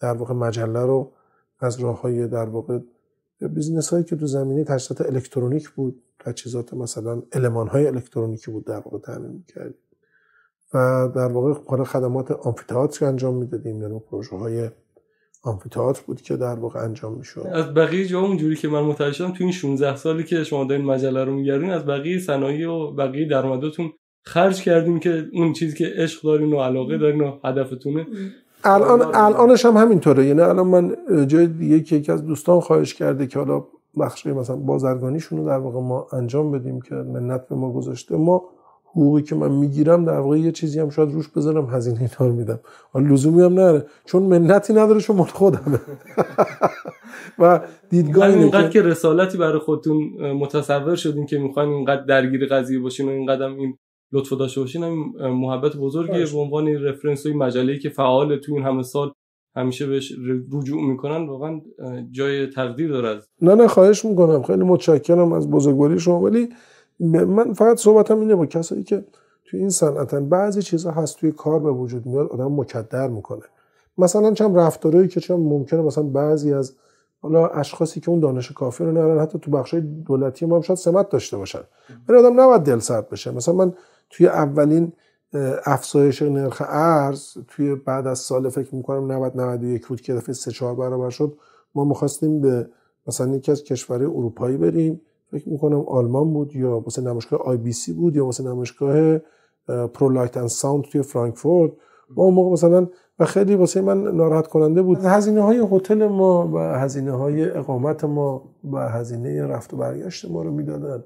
[0.00, 1.12] در واقع مجله رو
[1.60, 2.78] از راه های در واقع
[3.40, 8.78] business هایی که تو زمینه تجهیزات الکترونیک بود تجهیزات مثلا المان های الکترونیکی بود در
[8.78, 9.74] واقع تأمین می‌کردیم.
[10.74, 14.70] و در واقع خدمات آمفیتئاتر انجام می‌دادیم یعنی پروژه های
[15.42, 17.46] آمفیتئاتر بود که در واقع انجام می‌شد.
[17.52, 20.84] از بقیه جا اونجوری که من متوجه شدم تو این 16 سالی که شما دارین
[20.84, 23.92] مجله رو میگردین از بقیه صنایع و بقیه درآمداتون
[24.24, 28.06] خرج کردیم که اون چیزی که عشق دارین و علاقه دارین و هدفتونه.
[28.64, 30.26] الان الانش هم همینطوره.
[30.26, 33.64] یعنی الان من جای دیگه که یکی از دوستان خواهش کرده که حالا
[34.00, 38.44] بخش مثلا بازرگانیشون رو در واقع ما انجام بدیم که منت به ما گذاشته ما
[38.92, 42.32] حقوقی که من می‌گیرم در واقع یه چیزی هم شاید روش بذارم هزینه اینا رو
[42.32, 42.60] میدم.
[42.92, 45.80] حالا لزومی هم نره چون منتی نداره چون مال خودمه.
[47.38, 49.96] و دیدگاه اینقدر که رسالتی برای خودتون
[50.32, 53.78] متصور شدین که می‌خواین اینقدر درگیر قضیه باشین و اینقدر این
[54.12, 58.62] لطف داشته باشین هم محبت بزرگی به عنوان رفرنس و مجله که فعال تو این
[58.62, 59.12] همه سال
[59.56, 60.12] همیشه بهش
[60.52, 61.60] رجوع می‌کنن واقعا
[62.10, 64.42] جای تقدیر داره نه نه خواهش می‌کنم.
[64.42, 66.20] خیلی متشکرم از بزرگواری شما.
[66.20, 66.48] ولی
[67.02, 69.04] من فقط صحبتم اینه با کسایی که
[69.44, 73.42] توی این صنعتن بعضی چیزها هست توی کار به وجود میاد آدم مکدر می‌کنه.
[73.98, 76.72] مثلا چند رفتارهایی که چند ممکنه مثلا بعضی از
[77.22, 80.78] حالا اشخاصی که اون دانش کافی رو ندارن حتی تو بخشای دولتی ما هم شاید
[80.78, 81.60] سمت داشته باشن.
[82.08, 83.30] ولی آدم نباید دل سرد بشه.
[83.30, 83.72] مثلا من
[84.10, 84.92] توی اولین
[85.64, 90.50] افزایش نرخ ارز توی بعد از سال فکر می‌کنم 90 91 بود که دفعه 3
[90.50, 91.36] 4 برابر شد.
[91.74, 92.68] ما می‌خواستیم به
[93.06, 95.00] مثلا یکی از کشورهای اروپایی بریم.
[95.32, 99.18] فکر می‌کنم آلمان بود یا مثلا نمایشگاه IBC بود یا مثلا نمایشگاه
[99.94, 101.72] Prolight and Sound توی فرانکفورت.
[102.16, 104.98] ما اون موقع مثلا و خیلی واسه من ناراحت کننده بود.
[105.04, 110.42] هزینه های هتل ما و هزینه های اقامت ما و هزینه رفت و برگشت ما
[110.42, 111.04] رو می‌دادن.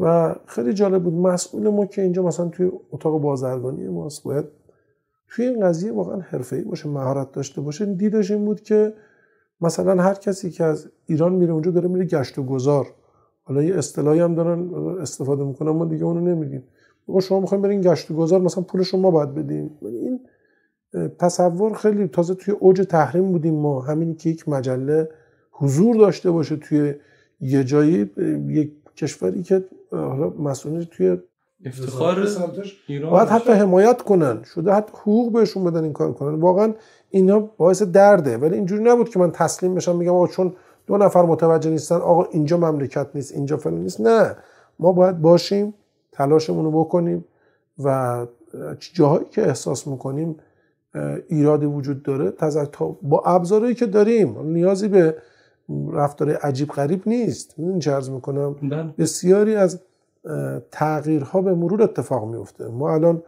[0.00, 1.14] و خیلی جالب بود.
[1.14, 4.44] مسئول ما که اینجا مثلا توی اتاق بازرگانی ماست باید
[5.28, 7.86] توی این قضیه واقعا حرفه‌ای باشه مهارت داشته باشه.
[7.86, 8.94] دیدش این بود که
[9.60, 12.86] مثلا هر کسی که از ایران میره اونجا داره میره گشت و گذار.
[13.44, 16.64] حالا یه اصطلاحی هم دارن استفاده می‌کنن ما دیگه اونو نمیگیم.
[17.08, 20.20] بگو شما می‌خوایم برین گشت و گذار مثلا پول شما باید بدیم این
[21.18, 23.80] تصور خیلی تازه توی اوج تحریم بودیم ما.
[23.80, 25.08] همینی که یک مجله
[25.52, 26.94] حضور داشته باشه توی
[27.40, 28.10] یه جایی
[28.48, 31.18] یک کشوری که حالا مسئولین توی
[31.64, 32.28] افتخار
[32.86, 34.42] ایران باید حتی حمایت کنن.
[34.54, 36.40] شده حتی حقوق بهشون بدن این کار کنن.
[36.40, 36.74] واقعا
[37.10, 38.36] اینا باعث درده.
[38.36, 40.52] ولی اینجوری نبود که من تسلیم بشم میگم آقا چون
[40.86, 44.00] دو نفر متوجه نیستن آقا اینجا مملکت نیست اینجا فلان نیست.
[44.00, 44.36] نه
[44.78, 45.74] ما باید باشیم
[46.12, 47.24] تلاشمون رو بکنیم
[47.84, 48.26] و
[48.78, 50.36] جاهایی که احساس می‌کنیم
[51.28, 52.32] ایرادی وجود داره
[53.02, 55.16] با ابزارهایی که داریم نیازی به
[55.92, 57.54] رفتار عجیب غریب نیست.
[57.58, 58.94] این چه عرض می‌کنم؟ بله.
[58.98, 59.80] بسیاری از
[60.70, 63.22] تغییرها به مرور اتفاق میفته ما الان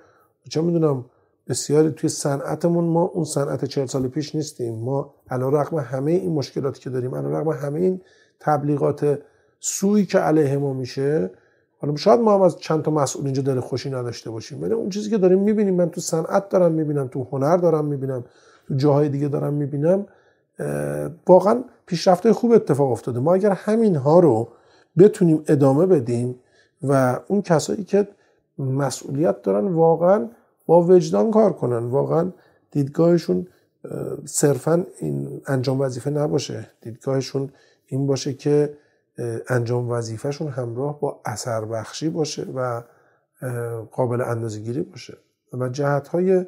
[0.49, 1.05] چه می‌دونم
[1.49, 4.75] بسیاری توی صنعتمون ما اون صنعت چهل سال پیش نیستیم.
[4.75, 8.01] ما علا رقم همه این مشکلاتی که داریم علا رقم همه این
[8.41, 9.19] تبلیغات
[9.61, 11.31] سوی که علیه ما میشه
[11.79, 14.89] حالا شاید ما هم از چند تا مسئول اینجا داره خوشی نداشته باشیم ولی اون
[14.91, 18.25] چیزی که داریم می‌بینیم من تو صنعت دارم می‌بینم تو هنر دارم می‌بینم
[18.69, 20.07] تو جاهای دیگه دارم می‌بینم
[21.27, 23.21] واقعا پیشرفته خوب اتفاق افتاده.
[23.21, 24.49] ما اگر همین ها رو
[24.99, 26.35] بتونیم ادامه بدیم
[26.83, 28.09] و اون کسایی که
[28.59, 30.29] مسئولیت دارن واقعا
[30.67, 31.87] با وجدان کار کنن.
[31.87, 32.33] واقعا
[32.71, 33.47] دیدگاهشون
[34.25, 36.71] صرفا این انجام وظیفه نباشه.
[36.81, 37.51] دیدگاهشون
[37.87, 38.77] این باشه که
[39.49, 42.83] انجام وظیفهشون همراه با اثر بخشی باشه و
[43.91, 45.17] قابل اندازه گیری باشه.
[45.53, 46.47] و جهت های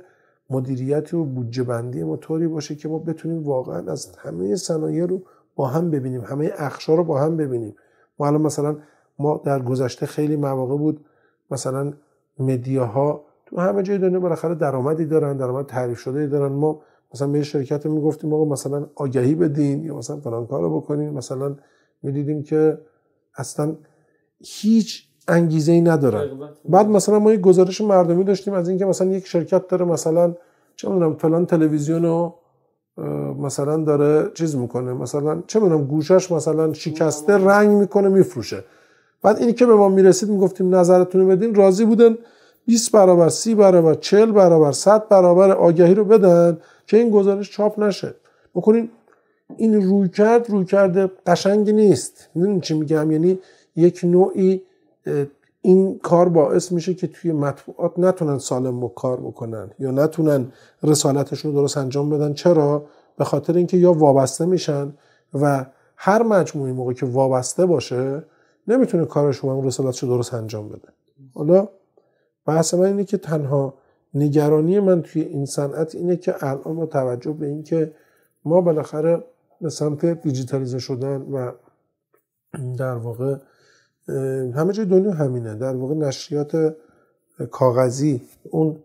[0.50, 5.22] مدیریت و بودجه بندی ما طوری باشه که ما بتونیم واقعا از همه صنایع رو
[5.56, 6.20] با هم ببینیم.
[6.20, 7.76] همه اخشار رو با هم ببینیم.
[8.18, 8.76] ما الان مثلا
[9.18, 11.04] ما در گذشته خیلی مواقع بود
[11.50, 11.92] مثلا
[12.38, 16.52] مدیاها تو همه جای دنیا بالاخره درآمدی دارن درآمد تعریف شده دارن.
[16.52, 16.80] ما
[17.14, 21.10] مثلا به شرکت می‌گفتیم آقا مثلا آگهی بدین یا مثلا فلان کارو بکنین.
[21.10, 21.56] مثلا
[22.02, 22.78] می‌دیدیم که
[23.36, 23.76] اصلا
[24.40, 26.24] هیچ انگیزه ای ندارن
[26.68, 30.34] بعد مثلا ما یک گزارش مردمی داشتیم از اینکه مثلا یک شرکت داره مثلا
[30.76, 32.34] چه می‌دونم فلان تلویزیون رو
[33.38, 34.92] مثلا داره چیز می‌کنه.
[34.92, 38.64] مثلا چه می‌دونم گوشش مثلا شکسته رنگ می‌کنه میفروشه.
[39.22, 42.16] بعد اینی که به ما می‌رسید می‌گفتیم نظرتون بدین راضی بودن.
[42.68, 47.80] 20 برابر 30 برابر 40 برابر 100 برابر آگهی رو بدن که این گزارش چاپ
[47.80, 48.14] نشه.
[48.54, 48.90] بکنین
[49.56, 52.28] این روی کرد روی کرده قشنگی نیست.
[52.34, 53.38] می‌دونین چی میگم؟ یعنی
[53.76, 54.62] یک نوعی
[55.62, 60.52] این کار باعث میشه که توی مطبوعات نتونن سالم کار بکنن یا نتونن
[60.82, 62.34] رسالتشون رو درست انجام بدن.
[62.34, 62.84] چرا؟
[63.18, 64.92] به خاطر اینکه یا وابسته میشن
[65.34, 68.24] و هر مجموعی موقع که وابسته باشه
[68.66, 70.88] نمی‌تونه کارش رو رسالتش رو درست انجام بده.
[71.34, 71.68] حالا
[72.48, 73.74] بحث من اینه که تنها
[74.14, 77.92] نگرانی من توی این صنعت اینه که الان با توجه به اینکه
[78.44, 79.24] ما بالاخره
[79.60, 81.52] به سمت دیجیتالیزه شدن و
[82.78, 83.36] در واقع
[84.54, 85.54] همه جای دنیا همینه.
[85.54, 86.76] در واقع نشریات
[87.50, 88.78] کاغذی اون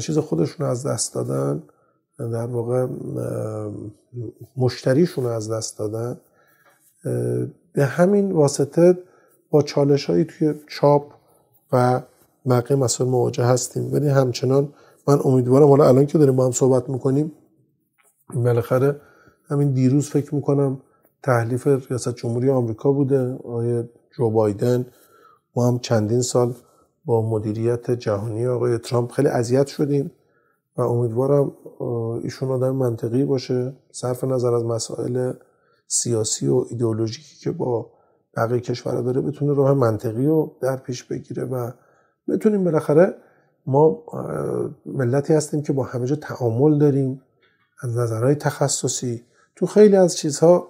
[0.00, 1.62] چیز خودشون از دست دادن
[2.18, 2.86] در واقع
[4.56, 6.20] مشتریشون از دست دادن.
[7.72, 8.98] به همین واسطه
[9.50, 11.12] با چالش هایی توی چاپ
[11.72, 12.02] و
[12.48, 13.92] بقیه مسائل مواجه هستیم.
[13.92, 14.72] ولی همچنان
[15.08, 17.32] من امیدوارم حالا الان که داریم با هم صحبت می‌کنیم
[18.34, 19.00] بالاخره
[19.48, 20.80] همین دیروز فکر می‌کنم
[21.22, 23.34] تحلیف ریاست جمهوری آمریکا بوده.
[23.34, 23.84] آقای
[24.16, 24.86] جو بایدن
[25.56, 26.54] ما هم چندین سال
[27.04, 30.10] با مدیریت جهانی آقای ترامپ خیلی اذیت شدیم
[30.76, 31.52] و امیدوارم
[32.22, 33.76] ایشون آدم منطقی باشه.
[33.92, 35.32] صرف نظر از مسائل
[35.86, 37.90] سیاسی و ایدئولوژیکی که با
[38.36, 41.70] بقیه کشورها داره بتونه راه منطقی رو در پیش بگیره و
[42.28, 43.14] بتونیم بالاخره
[43.66, 44.02] ما
[44.86, 47.22] ملتی هستیم که با همه جا تعامل داریم
[47.82, 49.22] از نظرهای تخصصی.
[49.56, 50.68] تو خیلی از چیزها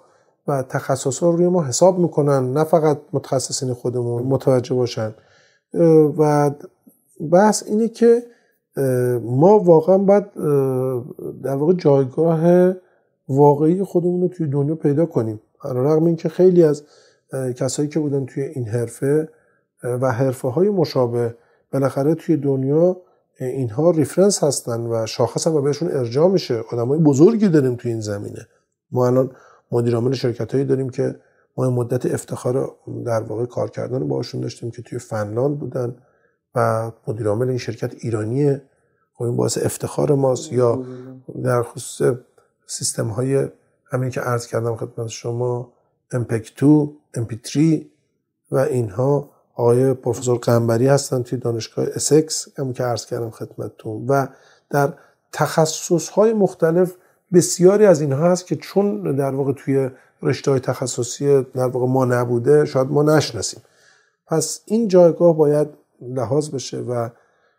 [0.49, 5.14] و تخصص ها روی ما حساب می‌کنن نه فقط متخصصین خودمون متوجه باشن.
[6.18, 6.51] و
[7.33, 8.23] بحث اینه که
[9.23, 10.25] ما واقعا باید
[11.42, 12.73] در واقع جایگاه
[13.29, 15.40] واقعی خودمون رو توی دنیا پیدا کنیم.
[15.64, 16.83] رغم اینکه خیلی از
[17.57, 19.29] کسایی که بودن توی این حرفه
[19.83, 21.35] و حرفه های مشابه
[21.72, 22.96] بالاخره توی دنیا
[23.40, 26.64] اینها ریفرنس هستن و شاخص هم بهشون ارجاع میشه.
[26.72, 28.46] آدمای بزرگی داریم توی این زمینه.
[28.90, 29.31] ما الان
[29.72, 31.20] مدیر عامل شرکت هایی داریم که
[31.57, 35.96] ما مدت افتخار در واقع کار کردن باشون داشتیم که توی فنلاند بودن
[36.54, 38.62] و مدیر عامل این شرکت ایرانیه.
[39.14, 40.52] خب این باعث افتخار ماست.
[40.52, 40.85] یا
[41.42, 42.16] در خصوص
[42.66, 43.48] سیستم های
[43.92, 45.72] همین که عرض کردم خدمت شما
[46.14, 47.59] MPEG 2 MP3
[48.50, 49.31] و اینها.
[49.59, 54.07] آقای پروفسور قنبری هستن توی دانشگاه اسکس همین که عرض کردم خدمتتون.
[54.07, 54.27] و
[54.71, 54.92] در
[55.33, 56.94] تخصص های مختلف
[57.33, 59.90] بسیاری از اینها هست که چون در واقع توی
[60.23, 63.62] رشته های تخصصی در واقع ما نبوده شاید ما نشناسیم.
[64.27, 65.68] پس این جایگاه باید
[66.03, 67.09] لحاظ بشه و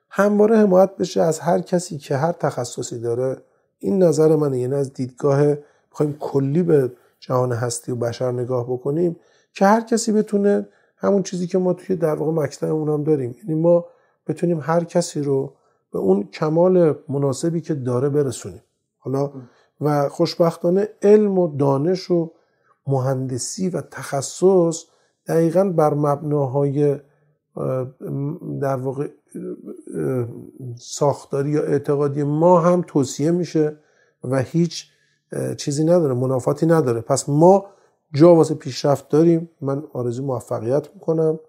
[0.10, 3.38] همواره حمایت بشه از هر کسی که هر تخصصی داره.
[3.80, 4.60] این نظر منه.
[4.60, 5.56] یعنی از دیدگاه
[5.92, 9.16] بخوایم کلی به جهان هستی و بشر نگاه بکنیم
[9.54, 10.68] که هر کسی بتونه
[11.00, 13.36] همون چیزی که ما توی در واقع مکتبمون هم داریم.
[13.44, 13.86] یعنی ما
[14.28, 15.54] بتونیم هر کسی رو
[15.92, 18.62] به اون کمال مناسبی که داره برسونیم.
[18.98, 19.32] حالا
[19.82, 22.32] و خوشبختانه علم و دانش و
[22.88, 24.84] مهندسی و تخصص
[25.28, 27.00] دقیقا بر مبناهای
[28.62, 29.08] در واقع
[30.80, 33.78] ساختاری یا اعتقادی ما هم توصیه میشه
[34.24, 34.86] و هیچ
[35.58, 37.02] چیزی نداره منافاتی نداره.
[37.02, 37.66] پس ما
[38.14, 39.50] جا واسه پیشرفت داریم.
[39.62, 41.40] من آرزو موفقیت می‌کنم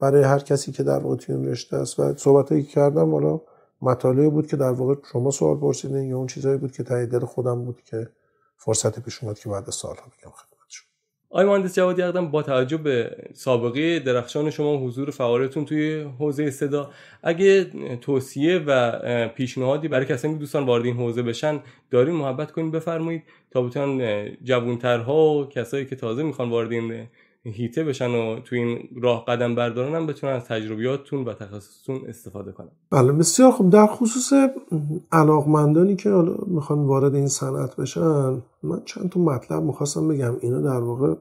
[0.00, 2.00] برای هر کسی که در واقع توی رشته است.
[2.00, 3.40] و صحبتایی که کردم حالا
[3.82, 7.24] مطالعه بود که در واقع شما سوال پرسیدین یا اون چیزایی بود که تایید دل
[7.24, 8.08] خودم بود که
[8.56, 10.30] فرصت پیش اومد که بعد سالها بگم.
[10.30, 10.53] خدمتشون
[11.34, 16.90] آقای مهندس جوادی اقدم با توجه به سابقه درخشان شما حضور فعالیتون توی حوزه صدا
[17.22, 17.64] اگه
[18.00, 23.22] توصیه و پیشنهادی برای کسانی که دوستان وارد این حوزه بشن دارین محبت کنید بفرمایید.
[23.50, 27.06] تا بتونن جوانترها و کسایی که تازه می‌خوان وارد این
[27.46, 32.52] هیته بشن و تو این راه قدم بردارن هم بتونن از تجربیاتتون و تخصصتون استفاده
[32.52, 32.70] کنن.
[32.90, 33.70] بله بسیار خوب.
[33.70, 34.32] در خصوص
[35.12, 40.36] علاقمندانی که حالا می‌خوان وارد این صنعت بشن من چند تا مطلب می‌خواستم بگم.
[40.40, 41.14] اینا در واقع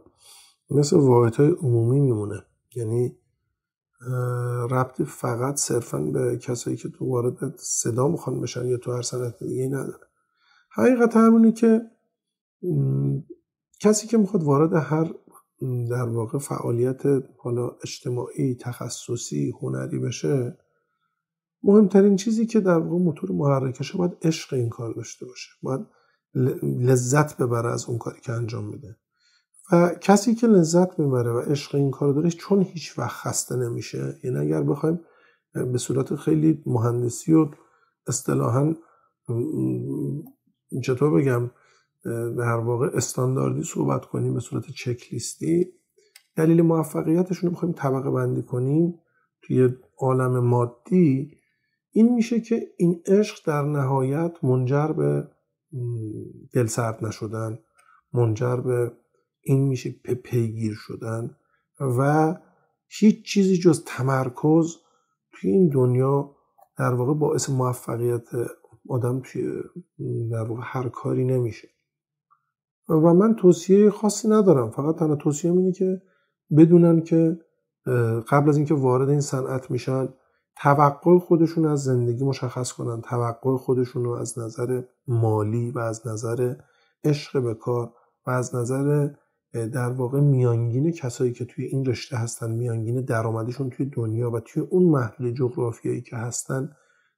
[0.71, 2.43] مثل واحد های عمومی میمونه.
[2.75, 3.15] یعنی
[4.71, 9.43] ربط فقط صرفا به کسایی که تو وارد صدا می‌خوان بشن یا تو هر صنعت
[9.43, 10.07] دیگه نداره.
[10.71, 11.81] حقیقت همونی که
[13.79, 15.13] کسی که می‌خواد وارد هر
[15.89, 17.01] در واقع فعالیت
[17.37, 20.57] حالا اجتماعی تخصصی هنری بشه
[21.63, 25.49] مهمترین چیزی که در واقع موتور محرکشه باید عشق این کار داشته باشه.
[25.61, 25.81] باید
[26.63, 28.97] لذت ببره از اون کاری که انجام میده.
[29.71, 34.19] و کسی که لذت ببره و عشق این کار داره چون هیچ وقت خسته نمیشه.
[34.23, 34.99] یعنی اگر بخوایم
[35.53, 37.49] به صورت خیلی مهندسی و
[38.07, 38.75] اصطلاحا
[40.83, 41.51] چطور بگم؟
[42.37, 45.65] در واقع استانداردی صحبت کنیم به صورت چک لیستی
[46.35, 48.99] دلیل موفقیتشون رو بخوایم طبقه بندی کنیم
[49.41, 51.37] توی عالم مادی
[51.91, 55.27] این میشه که این عشق در نهایت منجر به
[56.53, 57.59] دل سرد نشدن
[58.13, 58.91] منجر به
[59.41, 59.91] این میشه
[60.23, 61.35] پیگیر شدن
[61.79, 62.33] و
[62.87, 64.75] هیچ چیزی جز تمرکز
[65.31, 66.35] توی این دنیا
[66.77, 68.27] در واقع باعث موفقیت
[68.89, 69.51] آدم توی
[70.31, 71.67] در واقع هر کاری نمیشه.
[72.95, 74.69] و من توصیه خاصی ندارم.
[74.69, 76.01] فقط تنها توصیه اینه که
[76.57, 77.39] بدونن که
[78.29, 80.09] قبل از اینکه وارد این صنعت میشن
[80.55, 83.01] توقع خودشون از زندگی مشخص کنن.
[83.01, 86.55] توقع خودشون رو از نظر مالی و از نظر
[87.03, 87.93] عشق به کار
[88.27, 89.09] و از نظر
[89.53, 94.63] در واقع میانگین کسایی که توی این رشته هستن میانگین درآمدشون توی دنیا و توی
[94.63, 96.71] اون محل جغرافیایی که هستن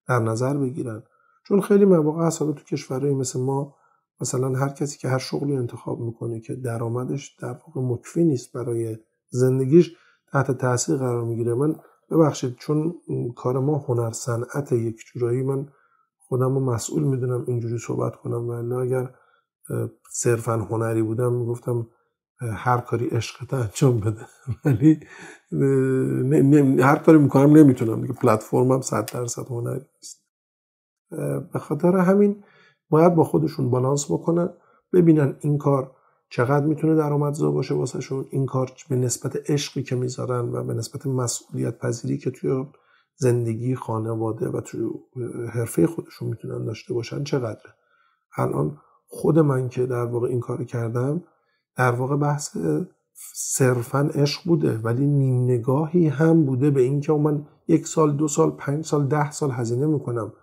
[0.08, 1.04] در نظر بگیرن.
[1.48, 3.76] چون خیلی مواقع هست تو کشورهایی مثل ما
[4.22, 8.98] مثلا هر کسی که هر شغلی انتخاب می‌کنه که درآمدش در واقع مکفی نیست برای
[9.30, 9.96] زندگیش
[10.32, 11.54] تحت تاثیر قرار می‌گیره.
[11.54, 11.76] من
[12.12, 12.96] ببخشید چون
[13.36, 15.68] کار ما هنر صنعت یک جورایی من
[16.18, 18.48] خودم رو مسئول می‌دونم اینجوری صحبت کنم.
[18.50, 19.10] ولی اگر
[20.12, 21.88] صرفا هنری بودم می‌گفتم
[22.40, 24.22] هر کاری عشقت انجام بده.
[24.66, 25.00] ولی
[26.82, 28.02] هر کاری می‌کنم نمی‌تونم.
[28.02, 30.26] دیگه پلتفرمم صد درصد هنری نیست.
[31.54, 32.44] به خاطر همین
[32.90, 34.50] باید با خودشون بالانس بکنن
[34.94, 35.92] ببینن این کار
[36.30, 41.08] چقدر می‌تونه درآمدزا باشه واسهشون این کار به نسبت عشقی که می‌ذارن و به نسبت
[41.08, 42.66] مسئولیت پذیری که توی
[43.16, 44.90] زندگی خانواده و توی
[45.50, 47.74] حرفه خودشون می‌تونن داشته باشن چقدره.
[48.38, 48.78] الان
[49.08, 51.24] خود من که در واقع این کار کردم
[51.78, 52.58] در واقع بحث
[53.34, 58.52] صرفا عشق بوده ولی نیم نگاهی هم بوده به اینکه من یک سال دو سال
[58.52, 60.34] پنج سال ده سال هزینه می‌کنم.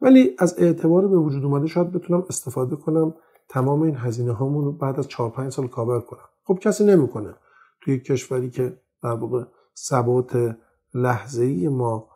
[0.00, 3.14] ولی از اعتبار به وجود اومده شاید بتونم استفاده کنم
[3.48, 6.28] تمام این هزینه هامون رو بعد از 4 5 سال کاور کنم.
[6.44, 7.34] خب کسی نمی‌کنه.
[7.80, 9.44] توی کشوری که در واقع
[9.76, 10.56] ثبات
[10.94, 12.08] لحظه ای ما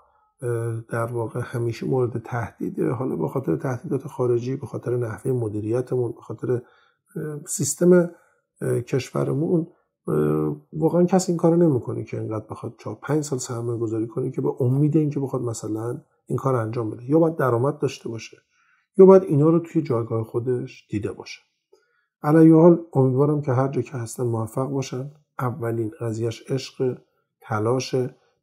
[0.89, 6.21] در واقع همیشه مورد تهدیده حالا به خاطر تهدیدات خارجی به خاطر نحوه مدیریتمون به
[6.21, 6.63] خاطر
[7.47, 8.11] سیستم
[8.63, 9.67] کشورمون
[10.73, 14.41] واقعا کسی این کارو نمی‌کنه که اینقدر بخواد 4 5 سال سرمایه گذاری کنه که
[14.41, 17.11] به امید اینکه بخواد مثلا این کار انجام بده.
[17.11, 18.37] یا باید درآمد داشته باشه
[18.97, 21.41] یا باید اینا رو توی جایگاه خودش دیده باشه.
[22.23, 25.11] علیه حال امیدوارم که هر جا که هستن موفق باشن.
[25.39, 26.99] اولین قضیهش عشق
[27.41, 27.95] تلاش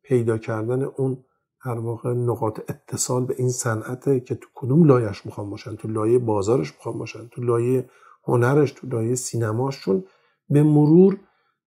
[0.04, 1.24] پیدا کردن اون
[1.66, 6.20] در واقع نقاط اتصال به این صنعته که تو کدوم لایش می‌خوام باشن تو لایه
[6.20, 7.90] بازارش می‌خوام باشن تو لایه
[8.24, 9.82] هنرش تو لایه سینماش.
[9.82, 10.04] چون
[10.50, 11.18] به مرور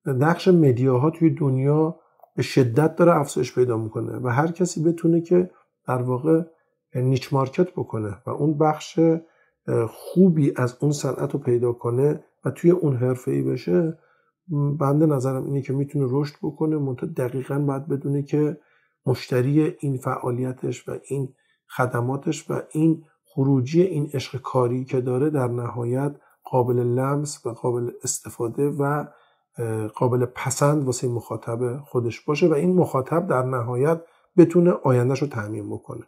[0.07, 2.01] نقش مدیاها توی دنیا
[2.37, 5.51] به شدت داره افزایش پیدا می‌کنه و هر کسی بتونه که
[5.87, 6.43] در واقع
[6.95, 9.01] نیچ مارکت بکنه و اون بخش
[9.89, 13.99] خوبی از اون صنعت رو پیدا کنه و توی اون حرفه ای بشه
[14.79, 16.77] بنده نظرم اینه که می‌تونه رشد بکنه.
[16.77, 18.59] منتها دقیقا باید بدونه که
[19.07, 21.35] مشتری این فعالیتش و این
[21.69, 27.91] خدماتش و این خروجی این عشق کاری که داره در نهایت قابل لمس و قابل
[28.03, 29.05] استفاده و
[29.95, 34.01] قابل پسند واسه مخاطب خودش باشه و این مخاطب در نهایت
[34.37, 36.05] بتونه آیندهش رو تعمین بکنه.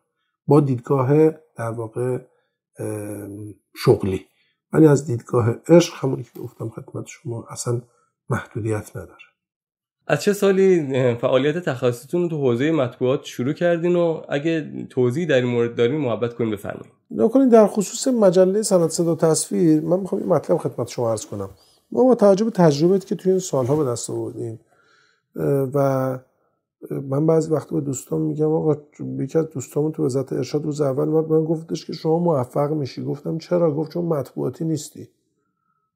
[0.47, 2.19] با دیدگاه در واقع
[3.77, 4.27] شغلی.
[4.73, 7.83] ولی از دیدگاه عشق همونی که گفتم خدمت شما اصلا
[8.31, 9.27] محدودیت نداره.
[10.07, 15.35] از چه سالی فعالیت تخصصیتون رو تو حوزه مطبوعات شروع کردین و اگه توضیح در
[15.35, 16.93] این مورد دارین محبت کنین بفرمایید.
[17.11, 21.51] نکنین در خصوص مجله سند صدا تصویر من می‌خوام این مطلب خدمت شما عرض کنم.
[21.93, 24.61] ما با توجه به تجربه که توی این سالها به دست آوردیم
[25.75, 26.19] و
[26.91, 28.77] من بعضی وقت به دوستان میگم آقا
[29.19, 33.05] یکی از دوستامون تو وزارت ارشاد روز اول اومد من گفتش که شما موفق میشی.
[33.05, 35.09] گفتم چرا؟ گفت چون مطبوعاتی نیستی.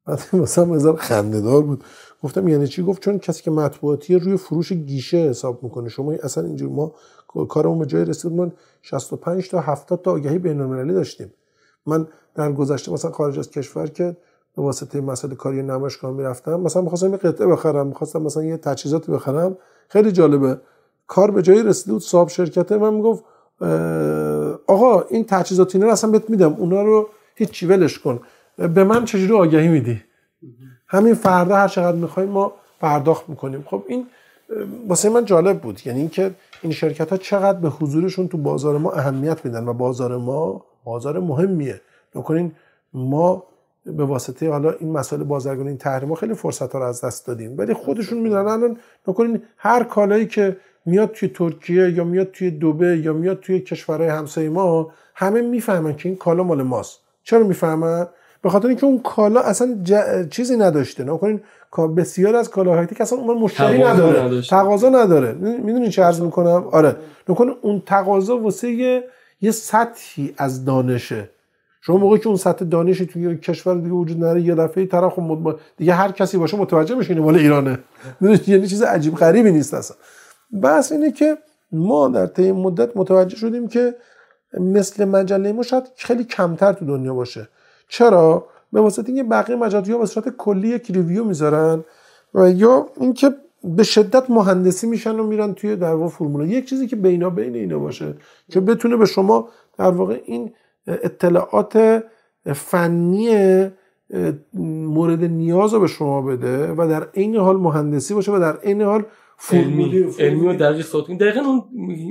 [0.06, 1.84] بعد مثلا مثلا خندهدار بود.
[2.22, 5.88] گفتم یعنی چی؟ گفت چون کسی که مطبوعاتی روی فروش گیشه حساب می‌کنه.
[5.88, 6.94] شما اصلا اینجور ما
[7.48, 8.52] کارمون به جای رسید من
[8.82, 11.32] 65 تا 70 تا آگهی بین‌المللی داشتیم.
[11.86, 14.16] من در گذشته مثلا خارج از کشور که
[14.56, 19.10] به واسطه مسئله کاری نمایشگاه می‌رفتم مثلا می‌خواستم یه قطعه بخرم می‌خواستم مثلا یه تجهیزات
[19.10, 19.56] بخرم.
[19.90, 20.60] خیلی جالبه.
[21.06, 23.24] کار به جایی رسیده بود صاحب شرکته من می‌گفت
[24.66, 28.20] آقا این تجهیزات اینا رو اصلا بهت میدم اونا رو هیچ ولش کن.
[28.56, 30.02] به من چجوری آگهی میدی؟
[30.88, 33.64] همین فردا هر چقدر می‌خوایم ما پرداخت می‌کنیم.
[33.66, 34.06] خب این
[34.88, 35.80] واسه من جالب بود.
[35.86, 36.30] یعنی اینکه
[36.62, 41.20] این شرکت ها چقدر به حضورشون تو بازار ما اهمیت میدن و بازار ما بازار
[41.20, 41.80] مهمیه.
[42.14, 42.52] نکنین
[42.94, 43.42] ما
[43.86, 47.58] به واسطه حالا این مسائل بازرگانی این تحریم خیلی فرصت ها رو از دست دادیم.
[47.58, 48.76] ولی خودشون می‌دونن الان
[49.08, 50.56] نکنین هر کالایی که
[50.86, 55.96] میاد توی ترکیه یا میاد توی دوبه یا میاد توی کشورهای همسایه ما همه می‌فهمن
[55.96, 57.00] که این کالا مال ماست.
[57.22, 58.06] چرا می‌فهمن؟
[58.42, 59.78] به خاطر اینکه اون کالا اصلا
[60.30, 61.04] چیزی نداشته.
[61.04, 61.40] نکنین
[61.96, 64.42] بسیار از کالاهایی که اصلا اون مشتری نداره.
[64.42, 65.32] تقاضا نداره.
[65.32, 66.96] می‌دونین چه عرض می‌کنم؟ آره.
[67.28, 69.04] نکنه اون تقاضا واسه یه,
[69.40, 71.30] یه سطحی از دانشه.
[71.80, 75.18] شما موقعی که اون سطح دانشی توی کشور دیگه وجود نداره یه دفعه طرف
[75.76, 77.78] دیگه هر کسی باشه متوجه میشه مال ایرانه.
[78.46, 79.96] یعنی چیز عجیب غریبی نیست اصلا.
[80.62, 81.38] بس اینه که
[81.72, 83.94] ما در طی مدت متوجه شدیم که
[84.60, 87.48] مثل مجله ما شاید خیلی کمتر تو دنیا باشه.
[87.88, 91.84] چرا؟ به واسطه اینکه بقیه مجلات یا به صورت کلی یک ریویو می‌ذارن
[92.34, 96.86] و یا اینکه به شدت مهندسی میشن و میرن توی در واقع فرمول یک چیزی
[96.86, 98.14] که بینا بین اینا باشه
[98.50, 100.52] که بتونه به شما در واقع این
[101.02, 102.02] اطلاعات
[102.54, 103.30] فنی
[104.54, 108.82] مورد نیاز رو به شما بده و در عین حال مهندسی باشه و در عین
[108.82, 109.04] حال
[109.52, 110.06] علمی.
[110.18, 111.62] علمی و دقیق صحبت دقیقا اون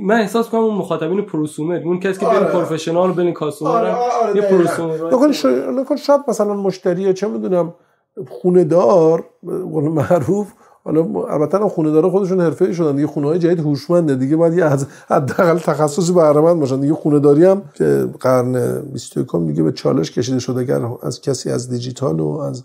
[0.02, 2.52] من احساس کنم اون مخاطبین پروسومر اون کسی که بین آره.
[2.52, 5.32] پروفشنال و بین کاسومر آره آره یه پروسومر
[5.96, 7.74] شاید مثلا مشتری چه می‌دونم
[8.28, 9.24] خونه دار
[9.72, 10.52] معروف
[10.84, 12.96] حالا البته هم خونه داره خودشون حرفه‌ای شدن.
[12.96, 14.14] دیگه خونه های جدید هوشمنده.
[14.14, 16.80] دیگه باید یه از حداقل تخصصی بهره باشن.
[16.80, 21.50] دیگه خونه داری هم که قرن 21 دیگه به چالش کشیده شده اگر از کسی
[21.50, 22.64] از دیجیتال و از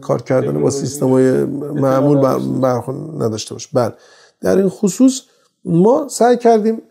[0.00, 2.18] کار کردن با سیستم های معمول
[2.60, 3.68] برخون نداشته باشه.
[3.72, 3.92] بله.
[4.40, 5.20] در این خصوص
[5.64, 6.82] ما سعی کردیم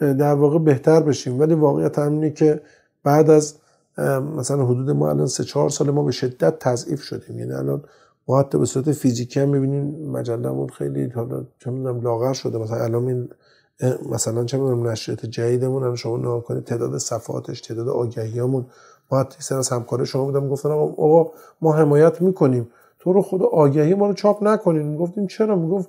[0.00, 1.40] در واقع بهتر بشیم.
[1.40, 2.60] ولی واقعیت همینه که
[3.04, 3.54] بعد از
[4.36, 7.38] مثلا حدود ما الان سه چهار سال ما به شدت تضعیف شدیم.
[7.38, 7.82] یعنی الان
[8.30, 12.58] ما حتی به صورت فیزیکی هم می‌بینیم مجلمون خیلی حالا چه می‌دونم لاغر شده.
[12.58, 13.28] مثلا الان این
[14.10, 18.66] مثلا چه می‌دونم نشریات جدیدمون الان شما نگاه کنید تعداد صفحاتش تعداد آگهیامون
[19.12, 22.68] ما حتی سر از همکار شما بودم گفتن آقا ما حمایت می‌کنیم.
[22.98, 24.96] تو رو خدا آگهی ما رو چاپ نکنین.
[24.96, 25.88] گفتیم چرا؟ می‌گفت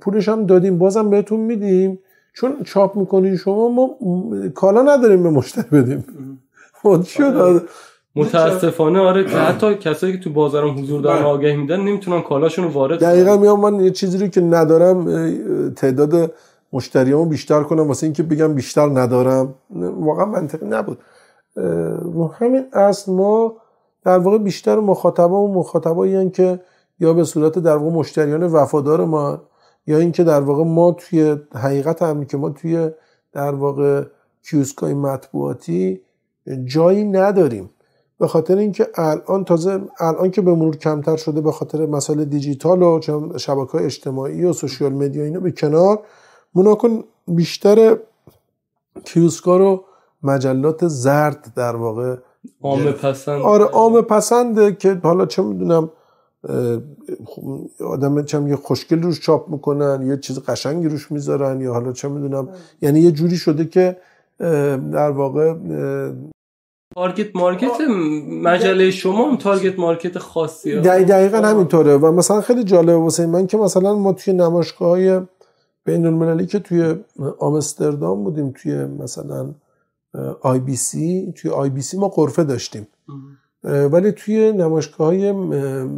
[0.00, 1.98] پولش هم دادیم بازم بهتون میدیم.
[2.34, 3.90] چون چاپ می‌کنین شما ما
[4.54, 6.04] کالا نداریم به مشتری بدیم.
[7.04, 7.68] شد
[8.16, 11.26] متاسفانه آره که حتی کسایی که تو بازارم حضور دارن بله.
[11.26, 15.04] آگهی میدن نمی‌تونن کالاشون رو وارد دقیقا میام من یه چیزی رو که ندارم
[15.70, 16.32] تعداد
[16.72, 19.54] مشتریامو بیشتر کنم واسه اینکه بگم بیشتر ندارم.
[19.80, 20.98] واقعا منطقی نبود.
[22.02, 23.56] رو همین اصل ما
[24.04, 26.60] در واقع بیشتر مخاطبا و مخاطبایی که
[27.00, 29.42] یا به صورت در واقع مشتریان وفادار ما
[29.86, 32.90] یا اینکه در واقع ما توی حقیقت هم که ما توی
[33.32, 34.04] در واقع
[34.50, 36.00] کیوسکای مطبوعاتی
[36.64, 37.70] جایی نداریم.
[38.22, 42.82] به خاطر اینکه الان تازه الان که به مرور کمتر شده به خاطر مسائل دیجیتال
[42.82, 43.00] و
[43.36, 45.98] شبکه های اجتماعی و سوشیال مدیا اینا به کنار
[46.54, 47.96] مناکن بیشتر
[49.04, 49.84] کیوسکا رو
[50.22, 52.16] مجلات زرد در واقع
[52.62, 53.42] عام پسند.
[53.42, 55.90] آره عام پسنده که حالا چه می‌دونم
[57.86, 62.08] آدم چم یه خوشگل روش چاپ می‌کنن یه چیز قشنگی روش می‌ذارن یا حالا چه
[62.08, 62.48] می‌دونم.
[62.82, 63.96] یعنی یه جوری شده که
[64.92, 65.54] در واقع
[66.94, 67.80] target market
[68.28, 71.96] مجله شما هم target market خاصی دقیقا همینطوره.
[71.96, 75.20] و مثلا خیلی جالبه واسه من که مثلا ما توی نمایشگاه های
[75.84, 76.94] بین المللی که توی
[77.38, 79.54] آمستردام بودیم توی مثلا
[80.40, 82.88] آی بی سی توی آی بی سی ما غرفه داشتیم.
[83.64, 85.32] ولی توی نمایشگاه های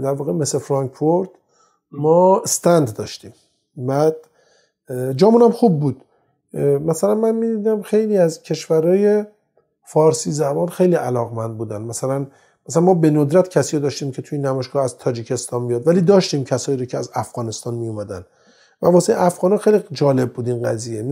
[0.02, 1.28] در واقع مثل فرانکفورت
[1.92, 3.32] ما stand داشتیم.
[3.76, 4.16] بعد
[5.16, 6.02] جامون هم خوب بود.
[6.86, 9.24] مثلا من می‌دیدم خیلی از کشورهای
[9.84, 11.82] فارسی زبان خیلی علاقمند بودن.
[11.82, 12.26] مثلا
[12.68, 16.78] مثلا ما به ندرت کسی داشتیم که توی نمایشگاه از تاجیکستان بیاد ولی داشتیم کسایی
[16.78, 18.24] رو که از افغانستان می اومدن
[18.82, 21.04] و واسه افغان خیلی جالب بود این قضیه.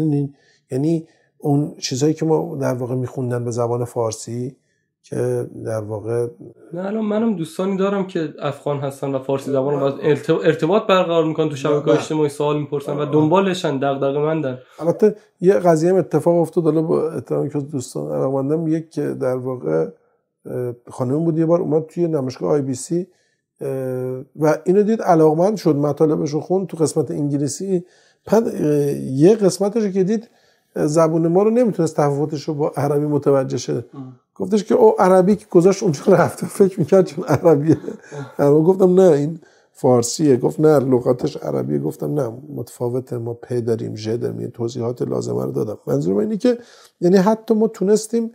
[0.71, 1.09] یعنی
[1.39, 4.57] اون چیزهایی که ما در واقع میخوندن به زبان فارسی
[5.03, 6.27] که در واقع
[6.73, 9.93] نه الان منم دوستانی دارم که افغان هستن و فارسی زبان رو
[10.45, 14.59] ارتباط برقرار می‌کنن تو شبکه اجتماعی سوال می‌پرسن و دنبالشن دغدغه مندن.
[14.81, 19.37] البته یه قضیه هم اتفاق افتاد حالا با احترامی که دوستان علاقمندم یک که در
[19.37, 19.87] واقع
[20.91, 23.07] خانم بود یه بار اومد توی نمایشگاه آی بی سی
[24.37, 27.85] و اینو دید علاقمند شد مطالبش رو خوند تو قسمت انگلیسی.
[28.33, 28.55] بعد
[29.01, 30.31] یه قسمتش که دید
[30.75, 33.85] زبون ما رو نمی‌تونست تفاوتش رو با عربی متوجه شه.
[34.35, 37.77] گفتش که او عربی که گذاشت اونجا رفته فکر می‌کرد چون عربیه.
[38.39, 39.41] اما گفتم نه این
[39.73, 40.37] فارسیه.
[40.37, 41.79] گفت نه لغاتش عربیه.
[41.79, 45.79] گفتم نه متفاوته ما پ داریم ژ داریم توضیحات لازمه رو دادم.
[45.87, 46.59] منظور اینه که
[47.01, 48.31] یعنی حتی ما تونستیم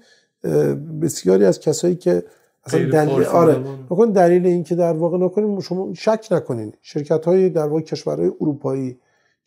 [1.02, 2.24] بسیاری از کسایی که
[2.66, 6.74] اصلا دلیل آره بکن دلیل این که در واقع نکنیم شما شک نکنین.
[6.82, 9.00] شرکت های در واقع کشورهای اروپایی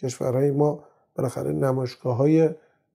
[0.03, 0.85] کشورهای ما
[1.17, 2.51] بالاخره نمایشگاه های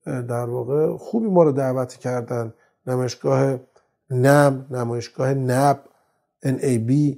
[0.06, 2.53] در واقع خوبی ما رو دعوت کردن.
[2.88, 3.60] نمایشگاه
[4.10, 5.84] نم نمایشگاه نب
[6.45, 7.18] NAB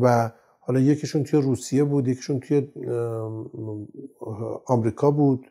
[0.00, 2.68] و حالا یکیشون توی روسیه بود یکیشون توی
[4.66, 5.46] آمریکا بود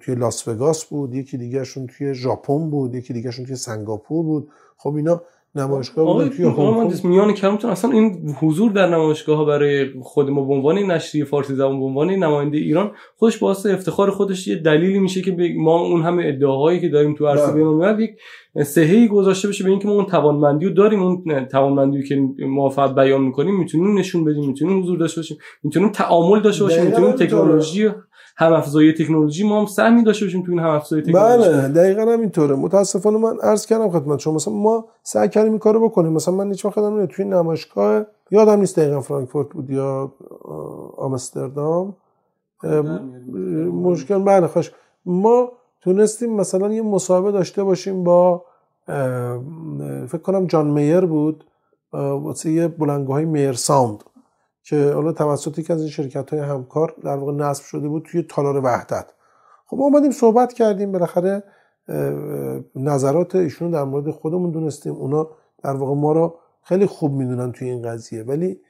[0.00, 4.50] توی لاس وگاس بود یکی دیگهشون توی ژاپن بود یکی دیگهشون توی سنگاپور بود.
[4.76, 5.22] خب اینا
[5.54, 10.44] نمایشگاه بود توی هنگ میان کلامتون اصلا این حضور در نمایشگاه ها برای خود ما
[10.44, 14.98] به عنوان نشریه فارسی زبان به عنوان نماینده ایران خودش باعث افتخار خودش یه دلیلی
[14.98, 18.10] میشه که ما اون همه ادعاهایی که داریم تو عرصه بین یک
[18.66, 21.02] صحهی گذاشته بشه به اینکه ما اون توانمندی رو داریم.
[21.02, 26.40] اون توانمندی که موافقت بیان می‌کنیم می‌تونیم نشون بدیم می‌تونیم حضور داشته باشیم می‌تونیم تعامل
[26.40, 27.90] داشته باشیم می‌تونیم تکنولوژی
[28.36, 31.50] هم افزایی تکنولوژی ما هم سهمی داشته باشیم تو این هم افزایی تکنولوژی.
[31.50, 32.54] بله دقیقاً همینطوره.
[32.54, 36.12] متاسفانه من عرض کردم خدمت شما مثلا ما سعی کردیم این کارو بکنیم.
[36.12, 40.12] مثلا من هیچ وقت توی نمایشگاه یادم نیست دقیقاً فرانکفورت بود یا
[40.96, 41.96] آمستردام.
[43.72, 44.72] مشکل بله خوش.
[45.06, 48.44] ما تونستیم مثلا یه مصاحبه داشته باشیم با
[50.08, 51.44] فکر کنم جان میر بود.
[51.92, 54.04] واسه یه بلنگوهای میر ساوند.
[54.62, 58.22] که حالا توسط که از این شرکت های همکار در واقع نصب شده بود توی
[58.22, 59.06] تالار وحدت.
[59.66, 61.42] خب ما اومدیم صحبت کردیم بالاخره
[62.76, 64.92] نظرات ایشون در مورد خودمون دونستیم.
[64.92, 65.28] اونا
[65.62, 68.22] در واقع ما رو خیلی خوب می‌دونن توی این قضیه.
[68.22, 68.60] ولی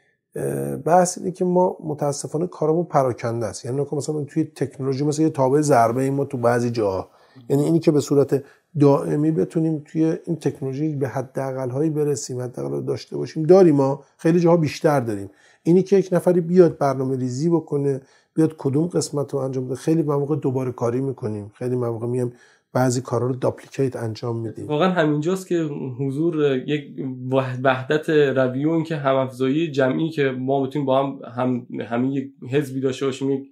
[0.84, 3.64] بحث اینه که ما متاسفانه کارمون پراکنده است.
[3.64, 7.08] یعنی مثلا توی تکنولوژی مثل یه تابع ضربه ما تو بعضی جاها.
[7.48, 8.44] یعنی اینی که به صورت
[8.80, 13.42] دائمی بتونیم توی این تکنولوژی به حداقل هایی برسیم حداقل داشته باشیم.
[13.42, 15.30] داریم ما خیلی جاها بیشتر داریم.
[15.62, 18.00] اینی که یک نفری بیاد برنامه ریزی بکنه
[18.34, 21.52] بیاد کدوم قسمت رو انجام بده خیلی مواقع دوباره کاری می‌کنیم.
[21.54, 22.32] خیلی مواقع میم
[22.72, 24.66] بعضی کارا رو داپلیکیت انجام میدیم.
[24.66, 27.06] واقعا همینجاست که حضور یک
[27.64, 32.30] وحدت رویه این که هم افزایی جمعی که ما بتونیم با هم, هم همین یک
[32.50, 33.42] حزبی داشته باشیم یک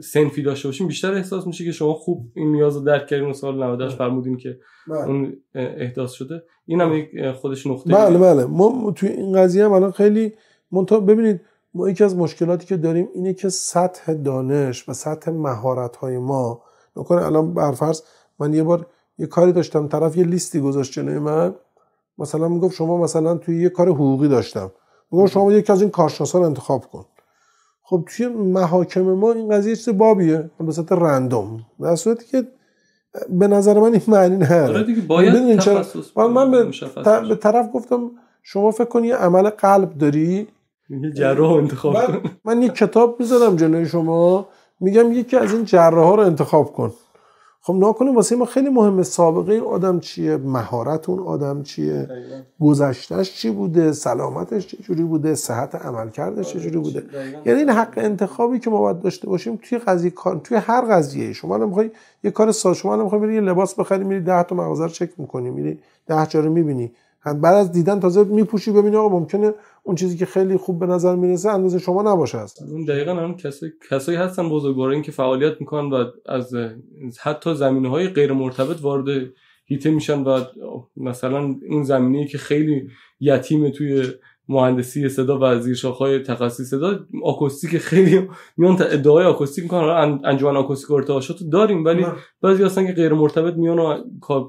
[0.00, 3.54] سنفی داشته باشیم بیشتر احساس میشه که شما خوب این نیاز رو درک کردین سال
[3.54, 4.08] 98 بله.
[4.08, 5.04] فرمودین که بله.
[5.04, 6.42] اون احداث شده.
[6.66, 8.44] این هم یک خودش نقطه بله بله.
[8.44, 10.32] ما توی این قضیه هم الان خیلی
[10.72, 11.40] منتها ببینید
[11.74, 16.62] ما یکی از مشکلاتی که داریم اینه که سطح دانش و سطح مهارت های ما
[16.96, 18.02] نکنه الان برفرض
[18.38, 18.86] من یه بار
[19.18, 21.54] یه کاری داشتم طرف یه لیستی گذاشت جلوی من
[22.18, 24.70] مثلا می‌گفت شما مثلا توی یه کار حقوقی داشتم.
[25.10, 27.04] می‌گفت شما یکی از این کارشناسا رو انتخاب کن.
[27.90, 31.60] خب توی محاکم ما این قضیه چیز بابیه به صورت رندوم.
[31.80, 32.44] در صورتی که
[33.28, 36.64] به نظر من این معنی نداره آره باید تخصص من به,
[37.28, 38.10] به طرف گفتم
[38.42, 40.48] شما فکر کنی یه عمل قلب داری.
[41.14, 42.30] جراح انتخاب کن.
[42.44, 44.48] من یه کتاب می‌ذارم جلوی شما
[44.80, 46.92] میگم یکی از این جراح ها رو انتخاب کن.
[47.68, 49.02] خب نکنیم واسه ما خیلی مهمه.
[49.02, 52.08] سابقه این آدم چیه؟ مهارت اون آدم چیه؟
[52.60, 57.02] گذشتهش چی بوده؟ سلامتش چجوری بوده؟ صحت عملکردش چجوری بوده؟
[57.46, 60.12] یعنی این حق انتخابی که ما باید داشته باشیم توی قضیه
[60.44, 61.32] توی هر قضیه.
[61.32, 61.90] شما نمی‌خوای
[62.24, 65.10] یه کار ساز شما نمی‌خوای بری یه لباس بخری میری 10 تا مغازه رو چک
[65.16, 66.92] می‌کنی میری 10 جا رو می‌بینی.
[67.24, 71.16] بعد از دیدن تازه میپوشی ببینی آقا ممکنه اون چیزی که خیلی خوب به نظر
[71.16, 75.90] می‌رسه اندازه شما نباشه است اون دقیقا هم کسایی کسایی هستن بزرگواران که فعالیت می‌کنن
[75.90, 76.54] و از
[77.20, 79.28] حتی زمینه های غیر مرتبط وارد
[79.66, 80.44] هیته میشن و
[80.96, 82.88] مثلا اون زمینه‌ای که خیلی
[83.20, 84.06] یتیمه توی
[84.48, 90.20] مهندسی صدا و زیرشاخهای تخصصی صدا آکوستیک خیلی میان ادعای آکوستیک می‌کنن.
[90.24, 92.06] انجمن آکوستیک ارتعاشات داریم ولی
[92.42, 93.98] بعضی هستن که غیر مرتبط میان و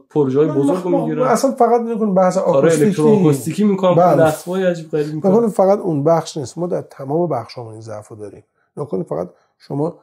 [0.10, 1.24] پروژه های بزرگ می‌گیرن.
[1.24, 4.24] اصلا فقط نکن بحث آکوستیکی می‌کنن بله.
[4.24, 5.48] نصبای عجیب غریب می‌کنن.
[5.48, 6.58] فقط اون بخش نیست.
[6.58, 8.44] ما در تمام بخش ها این ضعف داریم.
[8.78, 9.98] نکن فقط شما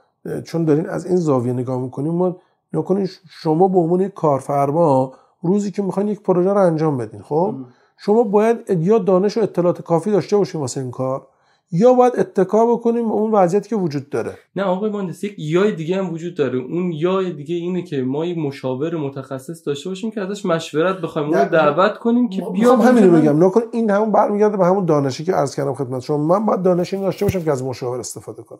[0.44, 2.36] چون دارین از این زاویه نگاه می‌کنیم ما
[2.72, 7.54] نکنین شما به عنوان کارفرما روزی که می‌خواین یک پروژه رو انجام بدین خب؟
[7.98, 11.26] شما باید یا دانش و اطلاعات کافی داشته باشیم واسه این کار
[11.72, 14.38] یا باید اتکا بکنیم اون وضعیتی که وجود داره.
[14.56, 16.58] نه آقای مهندس یک یا دیگه هم وجود داره.
[16.58, 21.34] اون یا دیگه اینه که ما یک مشاور متخصص داشته باشیم که ازش مشورت بخوایم.
[21.34, 23.44] اون دعوت کنیم که بیا همین بگم.
[23.44, 26.16] نکن این همون برمیگرده به همون دانشی که عرض کردم خدمت شما.
[26.16, 28.58] من باید دانش این داشته باشم که از مشاور استفاده کنم.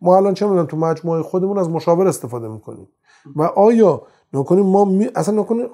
[0.00, 2.88] ما الان چه می‌دونم تو مجموعه خودمون از مشاور استفاده می‌کنیم.
[3.36, 4.02] و آیا
[4.36, 5.08] نکنیم ما می...
[5.14, 5.66] اصلا نکنیم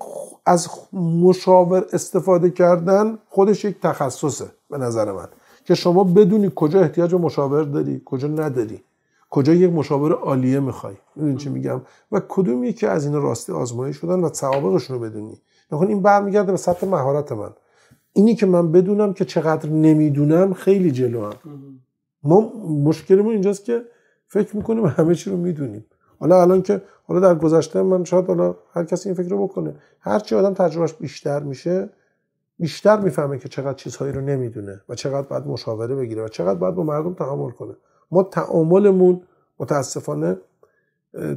[0.47, 5.29] از مشاور استفاده کردن خودش یک تخصصه به نظر من.
[5.65, 8.81] که شما بدونی کجا احتیاج به مشاور داری کجا نداری.
[9.31, 10.95] کجا یک مشاور عالیه می‌خوای.
[11.17, 11.81] می‌دونی چی میگم؟
[12.13, 15.41] و کدوم یکی از این راستی آزمایش شدن و سوابقشون رو بدونی.
[15.73, 17.51] نکن این برمیگرده به سطح مهارت من.
[18.13, 21.33] اینی که من بدونم که چقدر نمی‌دونم خیلی جلو هم.
[22.23, 22.53] ما
[22.85, 23.83] مشکلمون اینجاست که
[24.29, 25.85] فکر می‌کنیم همه چی رو می‌دونیم.
[26.21, 29.74] حالا الان که حالا در گذشته من شاید حالا هر کسی این فکر رو بکنه.
[30.00, 31.90] هر چی آدم تجربهش بیشتر میشه
[32.59, 36.74] بیشتر می‌فهمه که چقدر چیزهایی رو نمی‌دونه و چقدر باید مشاوره بگیره و چقدر باید
[36.74, 37.74] با مردم تعامل کنه.
[38.11, 39.20] ما تعاملمون
[39.59, 40.36] متاسفانه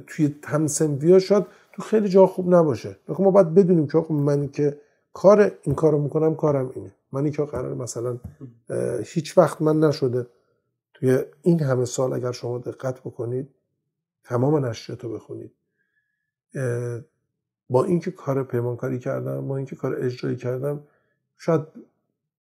[0.08, 2.98] توی همسنویا شاید تو خیلی جا خوب نباشه.
[3.20, 4.78] ما باید بدونیم که من که
[5.14, 6.92] کار این کارو می‌کنم کارم اینه.
[7.12, 8.18] منی که قرار مثلا
[9.04, 10.28] هیچ وقت من نشده.
[10.94, 13.50] توی این همه سال اگر شما دقت بکنید
[14.26, 15.52] تمام نشریات رو بخونید
[17.70, 20.84] با اینکه کار پیمانکاری کردم با اینکه کار اجرایی کردم
[21.38, 21.62] شاید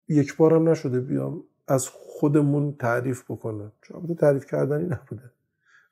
[0.08, 3.72] یک بارم نشده بیام از خودمون تعریف بکنم.
[3.82, 5.32] چون تعریف کردنی نبوده.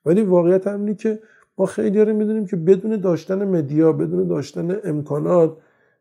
[0.06, 1.22] ولی واقعیت هم اینه که
[1.58, 5.56] ما خیلی رو می‌دونیم که بدون داشتن مدیا بدون داشتن امکانات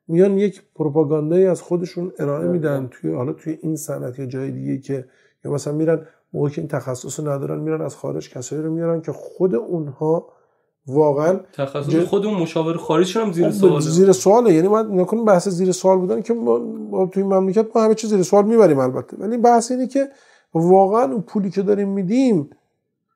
[0.07, 4.77] میان یک پروپاگاندایی از خودشون ارائه میدن توی حالا توی این صنعت یا جای دیگه
[4.77, 5.05] که
[5.45, 9.01] یا مثلا میرن موقعی که این تخصص رو ندارن میرن از خارج کسایی رو میارن
[9.01, 10.27] که خود اونها
[10.87, 13.79] واقعا تخصص خود اون مشاور خارج هم زیر سواله.
[13.79, 14.53] زیر سواله.
[14.53, 18.23] یعنی ما نکنیم بحث زیر سوال بودن که ما توی مملکت ما همه چیز زیر
[18.23, 19.17] سوال می‌بریم البته.
[19.17, 20.09] ولی بحث اینه که
[20.53, 22.49] واقعا اون پولی که داریم میدیم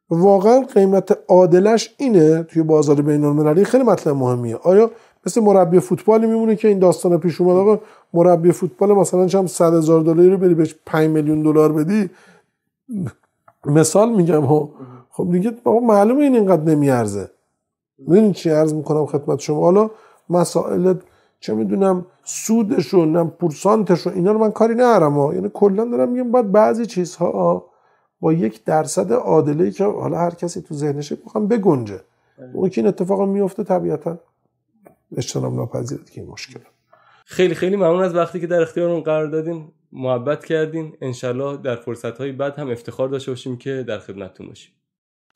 [0.10, 4.56] واقعا قیمت عادلش اینه توی بازار بین المللی خیلی مطلب مهمیه.
[4.56, 4.92] آیا
[5.26, 7.80] مثل مربی فوتبالی میمونه که این داستان پیش اومد؟ آقا
[8.14, 12.10] مربی فوتبال مثلا چم 100 هزار دلاری رو بری بهش 5 میلیون دلار بدی
[13.66, 14.70] مثال میگم ها
[15.10, 17.30] خب دیگه بابا معلومه این اینقدر نمیارزه.
[18.10, 19.90] ببین چی عرض می‌کنم خدمت شما؟ حالا
[20.30, 20.94] مسائل
[21.40, 25.34] چه می‌دونم سودشون نم پورسانتشون اینا رو من کاری ندارم.
[25.34, 27.66] یعنی کلا دارم میگم باید بعضی چیزها
[28.20, 32.02] با یک درصد عادله که حالا هر کسی تو ذهنشه بخوام بگنجه.
[32.54, 34.18] اون که این اتفاق میفته طبیعتا
[35.18, 36.60] اجتناب ناپذیره که این مشکل.
[37.26, 39.68] خیلی خیلی ممنون از وقتی که در اختیار اون قرار دادین.
[39.96, 40.94] محبت کردین.
[41.02, 44.72] انشالله در فرصت های بعد هم افتخار داشته باشیم که در خدمتتون باشیم.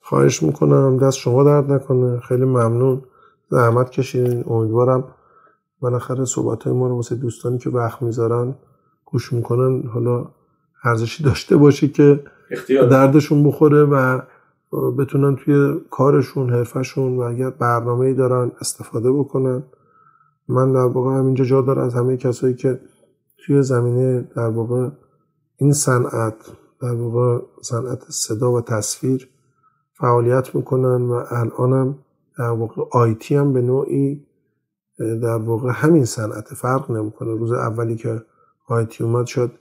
[0.00, 0.98] خواهش می‌کنم.
[0.98, 2.20] دست شما درد نکنه.
[2.20, 3.02] خیلی ممنون.
[3.50, 4.44] زحمت کشیدین.
[4.46, 5.04] امیدوارم
[5.80, 8.54] بالاخره صحبت های ما رو واسه دوستانی که وقت می‌ذارن
[9.04, 10.26] گوش می‌کنن حالا
[10.84, 12.20] ارزشی داشته باشه که
[12.68, 14.20] دردشون بخوره و
[14.98, 19.62] بتونن توی کارشون حرفشون و اگر برنامه ای دارن استفاده بکنن.
[20.48, 21.82] من در واقع همینجا جا دارم.
[21.82, 22.80] از همه کسایی که
[23.46, 24.88] توی زمینه در واقع
[25.56, 26.34] این صنعت
[26.80, 29.28] در واقع صنعت صدا و تصویر
[29.94, 31.98] فعالیت می‌کنن و الانم
[32.38, 34.26] در واقع آیتی هم به نوعی
[34.98, 37.34] در واقع همین صنعت فرق نمی‌کنه.
[37.34, 38.22] روز اولی که
[38.66, 39.52] آیتی اومد شد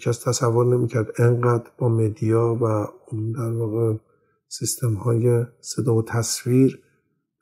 [0.00, 2.86] کس تصور نمی‌کرد انقدر با مدیا و
[3.36, 3.96] در واقع
[4.48, 6.82] سیستم های صدا و تصویر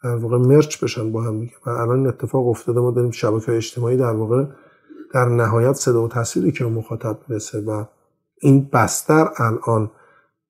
[0.05, 3.97] در واقع مرچ بشن با هم میگه و الان اتفاق افتاده ما داریم شبکه اجتماعی
[3.97, 4.45] در واقع
[5.15, 7.85] در نهایت صدا و تصویری که مخاطب برسه و
[8.41, 9.91] این بستر الان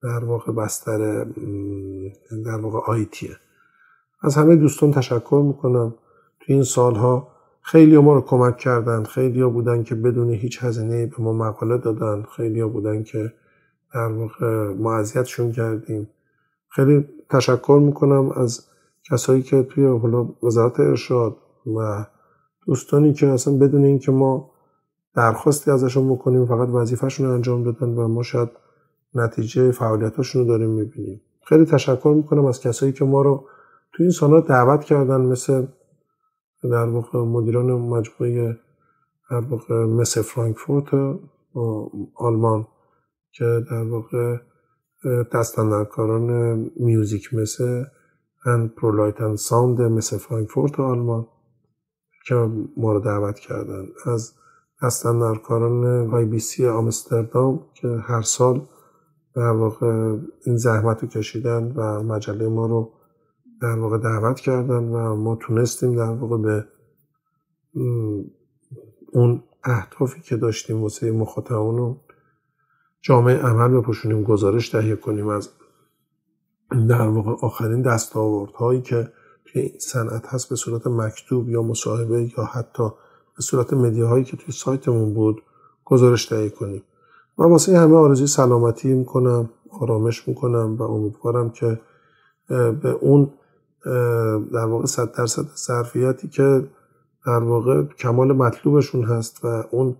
[0.03, 1.25] در واقع بستر
[2.45, 3.37] در واقع آیتیه
[4.23, 5.95] از همه دوستان تشکر می‌کنم.
[6.41, 7.29] تو این سالها
[7.63, 11.79] خیلی ما رو کمک کردن خیلی ها بودن که بدون هیچ هزینه به ما مقاله
[11.79, 13.33] دادن خیلی ها بودن که
[13.95, 15.03] در واقع ما
[15.57, 16.11] کردیم.
[16.69, 18.67] خیلی تشکر می‌کنم از
[19.11, 21.37] کسایی که توی حالا وزارت ارشاد
[21.67, 22.05] و
[22.69, 24.51] دوستانی که اصلا بدون اینکه ما
[25.15, 28.49] درخواستی ازشون بکنیم فقط وظیفهشون رو انجام دادن و ما شاید
[29.15, 31.21] نتیجه فعالیتاشون رو داریم می‌بینیم.
[31.45, 33.45] خیلی تشکر می‌کنم از کسایی که ما رو
[33.93, 35.67] توی این سالها دعوت کردن مثل
[36.63, 38.57] در واقع مدیران مجموعه
[39.31, 41.19] در واقع مثل فرانکفورت
[42.15, 42.67] آلمان
[43.33, 44.37] که در واقع
[45.35, 46.31] دست‌اندرکاران
[46.77, 47.85] Musikmesse
[48.47, 51.27] and Prolight and Sound Messe فرانکفورت آلمان.
[52.29, 52.35] که
[52.77, 53.87] ما رو دعوت کردن.
[54.07, 54.33] از
[54.83, 58.67] دست‌اندرکاران IBC آمستردام که هر سال
[59.35, 60.17] در واقع
[60.47, 62.93] این زحمت رو کشیدن و مجله ما رو
[63.63, 66.65] در واقع دعوت کردن و ما تونستیم در واقع به
[69.13, 72.01] اون اهدافی که داشتیم واسه مخاطبان رو
[73.03, 75.49] جامعه عمل بپوشونیم گزارش تهیه کنیم از
[76.89, 79.13] در واقع آخرین دستاوردهایی که
[79.53, 82.89] توی صنعت هست به صورت مکتوب یا مصاحبه یا حتی
[83.37, 85.43] به صورت مدیاهایی که توی سایتمون بود
[85.85, 86.83] گزارش تهیه کنیم.
[87.39, 91.81] و واسه همه آرزوی سلامتی می‌کنم آرامش می‌کنم و امیدوارم که
[92.49, 93.31] به اون
[94.53, 96.69] در واقع صد درصد ظرفیتی که
[97.27, 99.97] در واقع کمال مطلوبشون هست و اون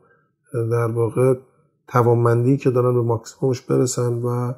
[0.53, 1.35] در واقع
[1.89, 4.53] توانمندی که دارن به ماکسیمومش برسن و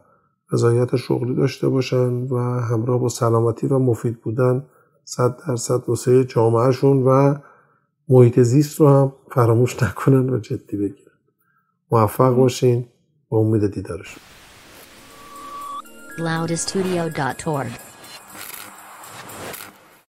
[0.53, 4.67] رضایت شغلی داشته باشن و همراه با سلامتی و مفید بودن
[5.05, 7.35] صد درصد واسه جامعهشون و
[8.09, 11.13] محیط زیست رو هم فراموش نکنن و جدی بگیرن.
[11.91, 12.87] موفق باشین
[13.29, 14.23] با امید دیدارشون.